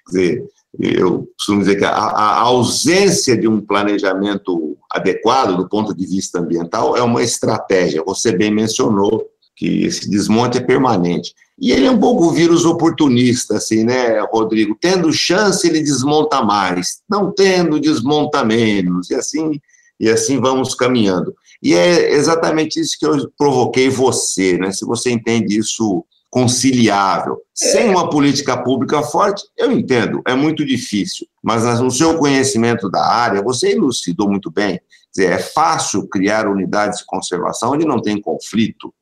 dizer, 0.07 0.47
eu 0.79 1.29
costumo 1.37 1.59
dizer 1.59 1.75
que 1.75 1.83
a, 1.83 1.91
a, 1.91 2.39
ausência 2.39 3.35
de 3.35 3.49
um 3.49 3.59
planejamento 3.59 4.77
adequado 4.89 5.55
do 5.55 5.67
ponto 5.67 5.93
de 5.93 6.05
vista 6.05 6.39
ambiental 6.39 6.97
é 6.97 7.01
uma 7.01 7.23
estratégia. 7.23 8.03
Você 8.03 8.31
bem 8.31 8.51
mencionou 8.51 9.27
que 9.55 9.83
esse 9.83 10.09
desmonte 10.09 10.57
é 10.57 10.61
permanente. 10.61 11.33
E 11.59 11.71
ele 11.71 11.85
é 11.85 11.91
um 11.91 11.99
pouco 11.99 12.31
vírus 12.31 12.63
oportunista, 12.63 13.57
assim, 13.57 13.83
né, 13.83 14.19
Rodrigo? 14.31 14.77
Tendo 14.79 15.11
chance, 15.11 15.67
ele 15.67 15.81
desmonta 15.81 16.41
mais. 16.41 17.01
Não 17.09 17.31
tendo, 17.31 17.79
desmonta 17.79 18.45
menos. 18.45 19.09
E 19.09 19.15
assim, 19.15 19.59
e 19.99 20.09
assim 20.09 20.39
vamos 20.39 20.73
caminhando. 20.73 21.35
E 21.61 21.73
é 21.73 22.13
exatamente 22.13 22.79
isso 22.79 22.97
que 22.97 23.05
eu 23.05 23.29
provoquei 23.37 23.89
você, 23.89 24.57
né? 24.57 24.71
Se 24.71 24.85
você 24.85 25.11
entende 25.11 25.59
isso 25.59 26.05
conciliável. 26.29 27.37
Sem 27.53 27.87
é. 27.87 27.89
uma 27.89 28.09
política 28.09 28.55
pública 28.61 29.01
forte, 29.01 29.43
eu 29.57 29.71
entendo, 29.71 30.21
é 30.27 30.35
muito 30.35 30.65
difícil, 30.65 31.27
mas 31.43 31.63
no 31.79 31.89
seu 31.89 32.17
conhecimento 32.17 32.89
da 32.89 33.03
área, 33.03 33.41
você 33.41 33.71
elucidou 33.71 34.29
muito 34.29 34.51
bem. 34.51 34.79
Dizer, 35.13 35.31
é 35.31 35.39
fácil 35.39 36.07
criar 36.07 36.47
unidades 36.47 36.99
de 36.99 37.05
conservação 37.05 37.71
onde 37.71 37.85
não 37.85 38.01
tem 38.01 38.21
conflito. 38.21 38.93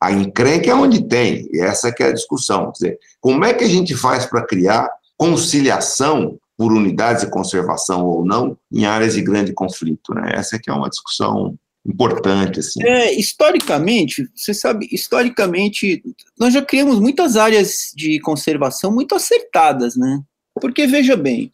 A 0.00 0.12
encrenca 0.12 0.70
é 0.70 0.74
onde 0.74 1.02
tem, 1.02 1.48
e 1.52 1.60
essa 1.60 1.90
que 1.92 2.02
é 2.02 2.08
a 2.08 2.12
discussão. 2.12 2.70
Dizer, 2.70 2.98
como 3.20 3.44
é 3.44 3.52
que 3.52 3.64
a 3.64 3.68
gente 3.68 3.96
faz 3.96 4.26
para 4.26 4.46
criar 4.46 4.88
conciliação 5.16 6.38
por 6.56 6.72
unidades 6.72 7.24
de 7.24 7.30
conservação 7.30 8.06
ou 8.06 8.24
não 8.24 8.56
em 8.70 8.86
áreas 8.86 9.14
de 9.14 9.22
grande 9.22 9.52
conflito? 9.52 10.14
Né? 10.14 10.32
Essa 10.34 10.58
que 10.58 10.70
é 10.70 10.72
uma 10.72 10.88
discussão 10.88 11.58
importante. 11.86 12.60
Assim. 12.60 12.82
É, 12.82 13.12
historicamente, 13.14 14.28
você 14.34 14.52
sabe, 14.52 14.88
historicamente, 14.90 16.02
nós 16.38 16.52
já 16.52 16.62
criamos 16.62 16.98
muitas 16.98 17.36
áreas 17.36 17.92
de 17.94 18.20
conservação 18.20 18.92
muito 18.92 19.14
acertadas, 19.14 19.96
né? 19.96 20.20
Porque, 20.60 20.86
veja 20.86 21.16
bem, 21.16 21.50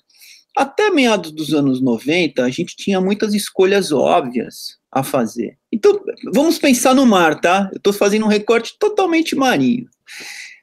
até 0.57 0.91
meados 0.91 1.33
dos 1.33 1.53
anos 1.53 1.81
90, 1.81 2.43
a 2.43 2.51
gente 2.51 2.77
tinha 2.77 3.01
muitas 3.01 3.35
escolhas 3.35 3.93
óbvias 3.93 4.79
a 4.91 5.03
fazer. 5.03 5.57
Então, 5.73 5.99
vamos 6.33 6.59
pensar 6.59 6.95
no 6.95 7.07
mar, 7.07 7.41
tá? 7.41 7.69
Eu 7.73 7.79
estou 7.79 7.93
fazendo 7.93 8.27
um 8.27 8.29
recorte 8.29 8.77
totalmente 8.79 9.35
marinho. 9.35 9.89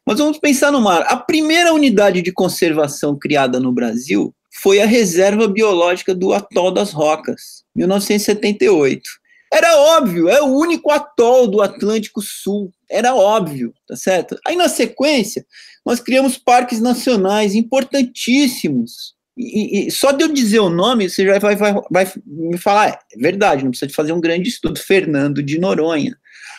Mas 0.05 0.19
vamos 0.19 0.37
pensar 0.37 0.71
no 0.71 0.81
mar. 0.81 1.05
A 1.07 1.17
primeira 1.17 1.73
unidade 1.73 2.21
de 2.21 2.31
conservação 2.31 3.17
criada 3.17 3.59
no 3.59 3.71
Brasil 3.71 4.33
foi 4.51 4.81
a 4.81 4.85
Reserva 4.85 5.47
Biológica 5.47 6.13
do 6.13 6.33
Atol 6.33 6.71
das 6.71 6.91
Rocas, 6.91 7.63
1978. 7.75 9.18
Era 9.51 9.75
óbvio, 9.77 10.29
é 10.29 10.41
o 10.41 10.45
único 10.45 10.91
atol 10.91 11.47
do 11.47 11.61
Atlântico 11.61 12.21
Sul. 12.21 12.71
Era 12.89 13.15
óbvio, 13.15 13.73
tá 13.87 13.95
certo? 13.95 14.39
Aí 14.45 14.55
na 14.55 14.69
sequência, 14.69 15.45
nós 15.85 15.99
criamos 15.99 16.37
parques 16.37 16.79
nacionais 16.79 17.55
importantíssimos. 17.55 19.15
E, 19.35 19.87
e 19.87 19.91
só 19.91 20.11
de 20.11 20.23
eu 20.23 20.27
dizer 20.31 20.59
o 20.59 20.69
nome, 20.69 21.09
você 21.09 21.25
já 21.25 21.39
vai, 21.39 21.55
vai, 21.55 21.73
vai 21.89 22.11
me 22.25 22.57
falar, 22.57 22.89
é, 22.89 22.99
verdade, 23.17 23.63
não 23.63 23.71
precisa 23.71 23.87
de 23.87 23.95
fazer 23.95 24.11
um 24.11 24.21
grande 24.21 24.49
estudo. 24.49 24.77
Fernando 24.79 25.41
de 25.41 25.57
Noronha, 25.57 26.15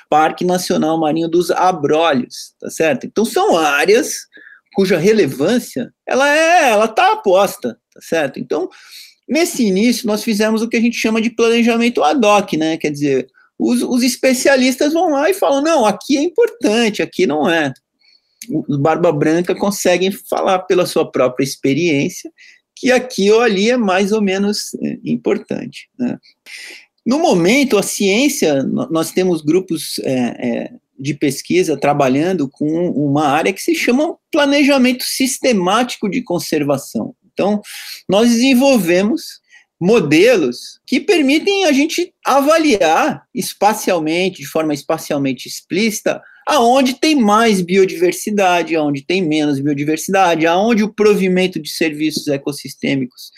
Parque 0.09 0.44
Nacional 0.44 0.98
Marinho 0.98 1.29
dos 1.29 1.50
Abrolhos, 1.50 2.55
tá 2.59 2.70
certo? 2.70 3.07
Então 3.07 3.24
são 3.24 3.57
áreas 3.57 4.26
cuja 4.74 4.98
relevância 4.98 5.92
ela 6.07 6.29
é, 6.29 6.70
ela 6.70 6.88
tá 6.88 7.12
aposta, 7.12 7.79
tá 7.92 8.00
certo? 8.00 8.40
Então 8.40 8.68
Nesse 9.31 9.64
início, 9.64 10.09
nós 10.09 10.25
fizemos 10.25 10.61
o 10.61 10.69
que 10.69 10.77
a 10.77 10.81
gente 10.81 10.97
chama 10.97 11.21
de 11.21 11.31
planejamento 11.31 12.03
ad 12.03 12.27
hoc, 12.27 12.55
né? 12.55 12.77
Quer 12.77 12.90
dizer, 12.90 13.29
os, 13.57 13.81
os 13.83 14.03
especialistas 14.03 14.93
vão 14.93 15.11
lá 15.11 15.31
e 15.31 15.35
falam: 15.35 15.62
não, 15.62 15.87
aqui 15.87 16.19
é 16.19 16.23
importante, 16.23 17.01
aqui 17.01 17.27
não 17.27 17.49
é. 17.49 17.73
Os 18.69 18.77
Barba 18.77 19.12
Branca 19.12 19.55
conseguem 19.55 20.11
falar 20.11 20.61
pela 20.61 20.85
sua 20.85 21.09
própria 21.09 21.45
experiência 21.45 22.31
que 22.81 22.90
aqui 22.90 23.31
ou 23.31 23.43
ali 23.43 23.71
é 23.71 23.77
mais 23.77 24.11
ou 24.11 24.23
menos 24.23 24.75
é, 24.83 24.99
importante. 25.05 25.90
Né? 25.99 26.19
No 27.05 27.19
momento, 27.19 27.77
a 27.77 27.83
ciência, 27.83 28.62
nós 28.62 29.12
temos 29.12 29.43
grupos 29.43 29.99
é, 29.99 30.14
é, 30.14 30.73
de 30.99 31.12
pesquisa 31.12 31.77
trabalhando 31.77 32.49
com 32.49 32.88
uma 32.90 33.29
área 33.29 33.53
que 33.53 33.61
se 33.61 33.75
chama 33.75 34.16
planejamento 34.33 35.05
sistemático 35.05 36.09
de 36.09 36.23
conservação. 36.23 37.14
Então, 37.40 37.62
nós 38.07 38.29
desenvolvemos 38.29 39.40
modelos 39.81 40.79
que 40.87 41.00
permitem 41.00 41.64
a 41.64 41.72
gente 41.72 42.12
avaliar 42.22 43.24
espacialmente, 43.35 44.42
de 44.42 44.46
forma 44.46 44.74
espacialmente 44.74 45.48
explícita, 45.48 46.20
aonde 46.46 47.00
tem 47.00 47.14
mais 47.14 47.62
biodiversidade, 47.62 48.76
aonde 48.76 49.07
tem 49.07 49.26
menos 49.26 49.59
biodiversidade, 49.59 50.46
aonde 50.46 50.83
o 50.83 50.92
provimento 50.92 51.59
de 51.59 51.70
serviços 51.70 52.29
ecossistêmicos 52.29 53.31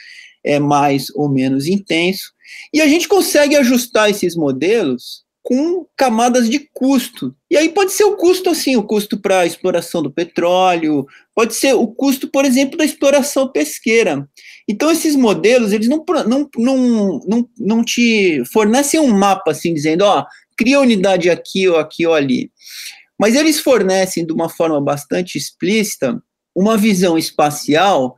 é 0.42 0.58
mais 0.58 1.06
ou 1.14 1.28
menos 1.28 1.68
intenso. 1.68 2.32
E 2.74 2.80
a 2.80 2.88
gente 2.88 3.06
consegue 3.06 3.54
ajustar 3.54 4.10
esses 4.10 4.34
modelos 4.34 5.22
com 5.42 5.84
camadas 5.96 6.48
de 6.48 6.60
custo. 6.72 7.34
E 7.50 7.56
aí 7.56 7.68
pode 7.68 7.92
ser 7.92 8.04
o 8.04 8.16
custo 8.16 8.50
assim, 8.50 8.76
o 8.76 8.82
custo 8.82 9.20
para 9.20 9.40
a 9.40 9.46
exploração 9.46 10.02
do 10.02 10.10
petróleo, 10.10 11.04
pode 11.34 11.54
ser 11.54 11.74
o 11.74 11.86
custo, 11.88 12.28
por 12.28 12.44
exemplo, 12.44 12.78
da 12.78 12.84
exploração 12.84 13.50
pesqueira. 13.50 14.28
Então 14.68 14.90
esses 14.90 15.16
modelos, 15.16 15.72
eles 15.72 15.88
não, 15.88 16.04
não, 16.26 16.48
não, 16.56 17.20
não, 17.26 17.48
não 17.58 17.84
te 17.84 18.42
fornecem 18.52 19.00
um 19.00 19.12
mapa 19.12 19.50
assim 19.50 19.74
dizendo, 19.74 20.02
ó, 20.02 20.24
cria 20.56 20.80
unidade 20.80 21.28
aqui 21.28 21.68
ou 21.68 21.76
aqui 21.76 22.06
ou 22.06 22.14
ali. 22.14 22.50
Mas 23.18 23.34
eles 23.34 23.58
fornecem 23.58 24.24
de 24.24 24.32
uma 24.32 24.48
forma 24.48 24.80
bastante 24.80 25.36
explícita 25.36 26.22
uma 26.54 26.76
visão 26.76 27.18
espacial 27.18 28.14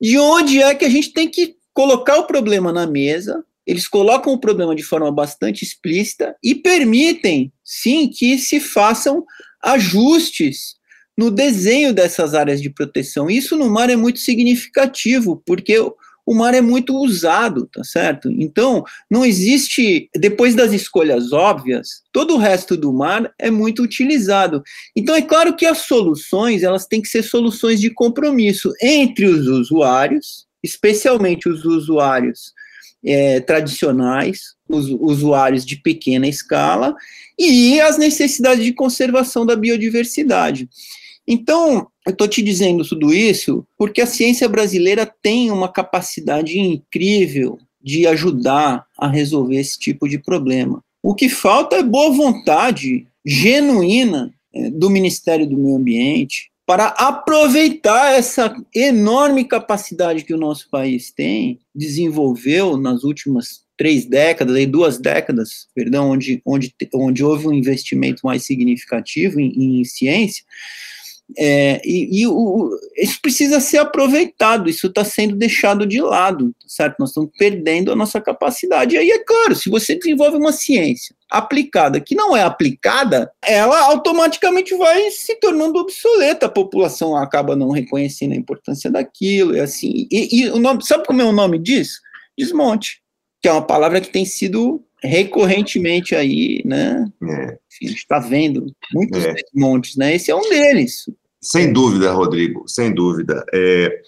de 0.00 0.18
onde 0.18 0.60
é 0.60 0.74
que 0.74 0.84
a 0.84 0.90
gente 0.90 1.12
tem 1.12 1.28
que 1.28 1.56
colocar 1.72 2.18
o 2.18 2.26
problema 2.26 2.72
na 2.72 2.86
mesa 2.86 3.44
eles 3.66 3.88
colocam 3.88 4.32
o 4.32 4.38
problema 4.38 4.74
de 4.74 4.82
forma 4.82 5.10
bastante 5.10 5.64
explícita 5.64 6.36
e 6.42 6.54
permitem, 6.54 7.52
sim, 7.64 8.08
que 8.08 8.38
se 8.38 8.60
façam 8.60 9.24
ajustes 9.62 10.76
no 11.16 11.30
desenho 11.30 11.92
dessas 11.92 12.34
áreas 12.34 12.60
de 12.60 12.70
proteção. 12.70 13.28
Isso 13.28 13.56
no 13.56 13.68
mar 13.68 13.90
é 13.90 13.96
muito 13.96 14.20
significativo, 14.20 15.42
porque 15.44 15.78
o 16.26 16.34
mar 16.34 16.54
é 16.54 16.60
muito 16.60 16.96
usado, 16.96 17.68
tá 17.72 17.82
certo? 17.84 18.30
Então, 18.30 18.84
não 19.10 19.24
existe, 19.24 20.10
depois 20.14 20.54
das 20.54 20.72
escolhas 20.72 21.32
óbvias, 21.32 22.02
todo 22.12 22.34
o 22.34 22.38
resto 22.38 22.76
do 22.76 22.92
mar 22.92 23.32
é 23.38 23.50
muito 23.50 23.82
utilizado. 23.82 24.62
Então, 24.94 25.14
é 25.14 25.22
claro 25.22 25.54
que 25.54 25.64
as 25.64 25.78
soluções, 25.78 26.62
elas 26.62 26.84
têm 26.84 27.00
que 27.00 27.08
ser 27.08 27.22
soluções 27.22 27.80
de 27.80 27.90
compromisso 27.90 28.72
entre 28.82 29.24
os 29.26 29.46
usuários, 29.46 30.46
especialmente 30.62 31.48
os 31.48 31.64
usuários 31.64 32.52
é, 33.04 33.40
tradicionais, 33.40 34.54
os 34.68 34.88
usuários 34.88 35.64
de 35.64 35.76
pequena 35.76 36.26
escala, 36.26 36.94
e 37.38 37.80
as 37.80 37.98
necessidades 37.98 38.64
de 38.64 38.72
conservação 38.72 39.44
da 39.44 39.54
biodiversidade. 39.54 40.68
Então, 41.26 41.88
eu 42.06 42.12
estou 42.12 42.28
te 42.28 42.40
dizendo 42.40 42.86
tudo 42.86 43.12
isso 43.12 43.66
porque 43.76 44.00
a 44.00 44.06
ciência 44.06 44.48
brasileira 44.48 45.04
tem 45.22 45.50
uma 45.50 45.68
capacidade 45.70 46.58
incrível 46.58 47.58
de 47.82 48.06
ajudar 48.06 48.84
a 48.96 49.08
resolver 49.08 49.56
esse 49.56 49.78
tipo 49.78 50.08
de 50.08 50.18
problema. 50.18 50.82
O 51.02 51.14
que 51.14 51.28
falta 51.28 51.76
é 51.76 51.82
boa 51.82 52.10
vontade 52.10 53.06
genuína 53.24 54.32
é, 54.54 54.70
do 54.70 54.88
Ministério 54.88 55.46
do 55.46 55.56
Meio 55.56 55.76
Ambiente 55.76 56.50
para 56.66 56.88
aproveitar 56.88 58.18
essa 58.18 58.52
enorme 58.74 59.44
capacidade 59.44 60.24
que 60.24 60.34
o 60.34 60.38
nosso 60.38 60.68
país 60.68 61.12
tem, 61.12 61.60
desenvolveu 61.72 62.76
nas 62.76 63.04
últimas 63.04 63.64
três 63.76 64.04
décadas, 64.04 64.56
aí 64.56 64.66
duas 64.66 64.98
décadas, 64.98 65.68
perdão, 65.74 66.10
onde, 66.10 66.42
onde, 66.44 66.74
onde 66.92 67.22
houve 67.22 67.46
um 67.46 67.52
investimento 67.52 68.22
mais 68.24 68.44
significativo 68.44 69.38
em, 69.38 69.80
em 69.80 69.84
ciência, 69.84 70.42
é, 71.36 71.80
e, 71.84 72.22
e 72.22 72.26
o, 72.26 72.70
isso 72.96 73.20
precisa 73.20 73.60
ser 73.60 73.78
aproveitado, 73.78 74.68
isso 74.70 74.86
está 74.86 75.04
sendo 75.04 75.34
deixado 75.34 75.86
de 75.86 76.00
lado, 76.00 76.54
certo? 76.66 76.96
Nós 77.00 77.10
estamos 77.10 77.30
perdendo 77.36 77.90
a 77.90 77.96
nossa 77.96 78.20
capacidade. 78.20 78.94
E 78.94 78.98
aí, 78.98 79.10
é 79.10 79.18
claro, 79.18 79.56
se 79.56 79.68
você 79.68 79.96
desenvolve 79.96 80.36
uma 80.36 80.52
ciência 80.52 81.15
aplicada 81.30 82.00
que 82.00 82.14
não 82.14 82.36
é 82.36 82.42
aplicada, 82.42 83.30
ela 83.42 83.78
automaticamente 83.86 84.74
vai 84.76 85.10
se 85.10 85.34
tornando 85.36 85.78
obsoleta. 85.78 86.46
A 86.46 86.50
população 86.50 87.16
acaba 87.16 87.56
não 87.56 87.70
reconhecendo 87.70 88.32
a 88.32 88.36
importância 88.36 88.90
daquilo, 88.90 89.56
e 89.56 89.60
assim. 89.60 90.06
E, 90.10 90.40
e 90.42 90.48
o 90.50 90.58
nome, 90.58 90.84
sabe 90.84 91.04
como 91.04 91.20
é 91.20 91.24
o 91.24 91.32
nome 91.32 91.58
disso? 91.58 92.00
Desmonte, 92.38 93.00
que 93.42 93.48
é 93.48 93.52
uma 93.52 93.66
palavra 93.66 94.00
que 94.00 94.10
tem 94.10 94.24
sido 94.24 94.82
recorrentemente 95.02 96.14
aí, 96.14 96.62
né? 96.64 97.04
É. 97.22 97.58
Enfim, 97.72 97.86
a 97.86 97.88
gente 97.88 97.98
está 97.98 98.18
vendo 98.18 98.66
muitos 98.92 99.24
é. 99.24 99.34
montes, 99.54 99.96
né? 99.96 100.14
Esse 100.14 100.30
é 100.30 100.36
um 100.36 100.48
deles. 100.48 101.04
Sem 101.40 101.72
dúvida, 101.72 102.12
Rodrigo, 102.12 102.64
sem 102.66 102.92
dúvida. 102.92 103.44
É, 103.54 104.00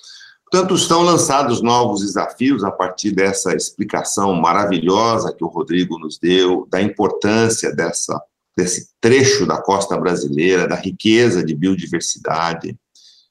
portanto, 0.50 0.74
estão 0.74 1.02
lançados 1.02 1.60
novos 1.60 2.00
desafios 2.00 2.64
a 2.64 2.70
partir 2.70 3.12
dessa 3.12 3.54
explicação 3.54 4.34
maravilhosa 4.34 5.34
que 5.34 5.44
o 5.44 5.48
Rodrigo 5.48 5.98
nos 5.98 6.18
deu, 6.18 6.66
da 6.70 6.80
importância 6.80 7.74
dessa, 7.74 8.18
desse 8.56 8.88
trecho 8.98 9.46
da 9.46 9.60
costa 9.60 9.98
brasileira, 9.98 10.66
da 10.66 10.74
riqueza 10.74 11.44
de 11.44 11.54
biodiversidade 11.54 12.74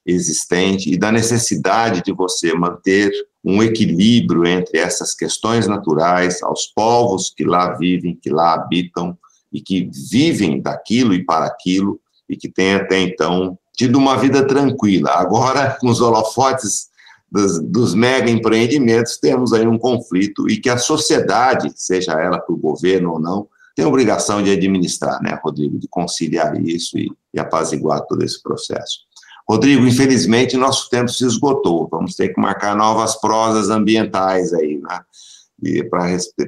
existente 0.06 0.92
e 0.92 0.98
da 0.98 1.12
necessidade 1.12 2.04
de 2.04 2.14
você 2.14 2.54
manter 2.54 3.12
um 3.44 3.64
equilíbrio 3.64 4.46
entre 4.46 4.78
essas 4.78 5.16
questões 5.16 5.68
naturais, 5.68 6.44
aos 6.44 6.68
povos 6.68 7.34
que 7.36 7.44
lá 7.44 7.74
vivem, 7.74 8.16
que 8.16 8.30
lá 8.30 8.54
habitam 8.54 9.18
e 9.52 9.60
que 9.60 9.90
vivem 10.12 10.62
daquilo 10.62 11.14
e 11.14 11.26
para 11.26 11.46
aquilo 11.46 12.00
e 12.30 12.38
que 12.38 12.48
têm 12.48 12.76
até 12.76 13.00
então 13.00 13.58
tido 13.76 13.98
uma 13.98 14.18
vida 14.18 14.46
tranquila. 14.46 15.12
Agora, 15.12 15.78
com 15.80 15.90
os 15.90 16.00
holofotes 16.00 16.90
dos, 17.32 17.60
dos 17.60 17.94
mega 17.94 18.30
empreendimentos, 18.30 19.18
temos 19.18 19.54
aí 19.54 19.68
um 19.68 19.78
conflito 19.78 20.50
e 20.50 20.58
que 20.58 20.70
a 20.70 20.78
sociedade, 20.78 21.72
seja 21.76 22.14
ela 22.14 22.44
o 22.48 22.58
governo 22.58 23.14
ou 23.14 23.20
não, 23.20 23.48
tem 23.76 23.86
a 23.86 23.88
obrigação 23.88 24.42
de 24.42 24.50
administrar, 24.50 25.22
né, 25.22 25.40
Rodrigo, 25.44 25.78
de 25.78 25.88
conciliar 25.88 26.60
isso 26.60 26.98
e, 26.98 27.12
e 27.34 27.40
apaziguar 27.40 28.02
todo 28.08 28.24
esse 28.24 28.42
processo. 28.42 29.08
Rodrigo, 29.48 29.88
infelizmente, 29.88 30.58
nosso 30.58 30.90
tempo 30.90 31.10
se 31.10 31.26
esgotou. 31.26 31.88
Vamos 31.90 32.16
ter 32.16 32.30
que 32.30 32.42
marcar 32.42 32.76
novas 32.76 33.16
prosas 33.20 33.70
ambientais 33.70 34.52
aí, 34.54 34.78
né? 34.78 35.00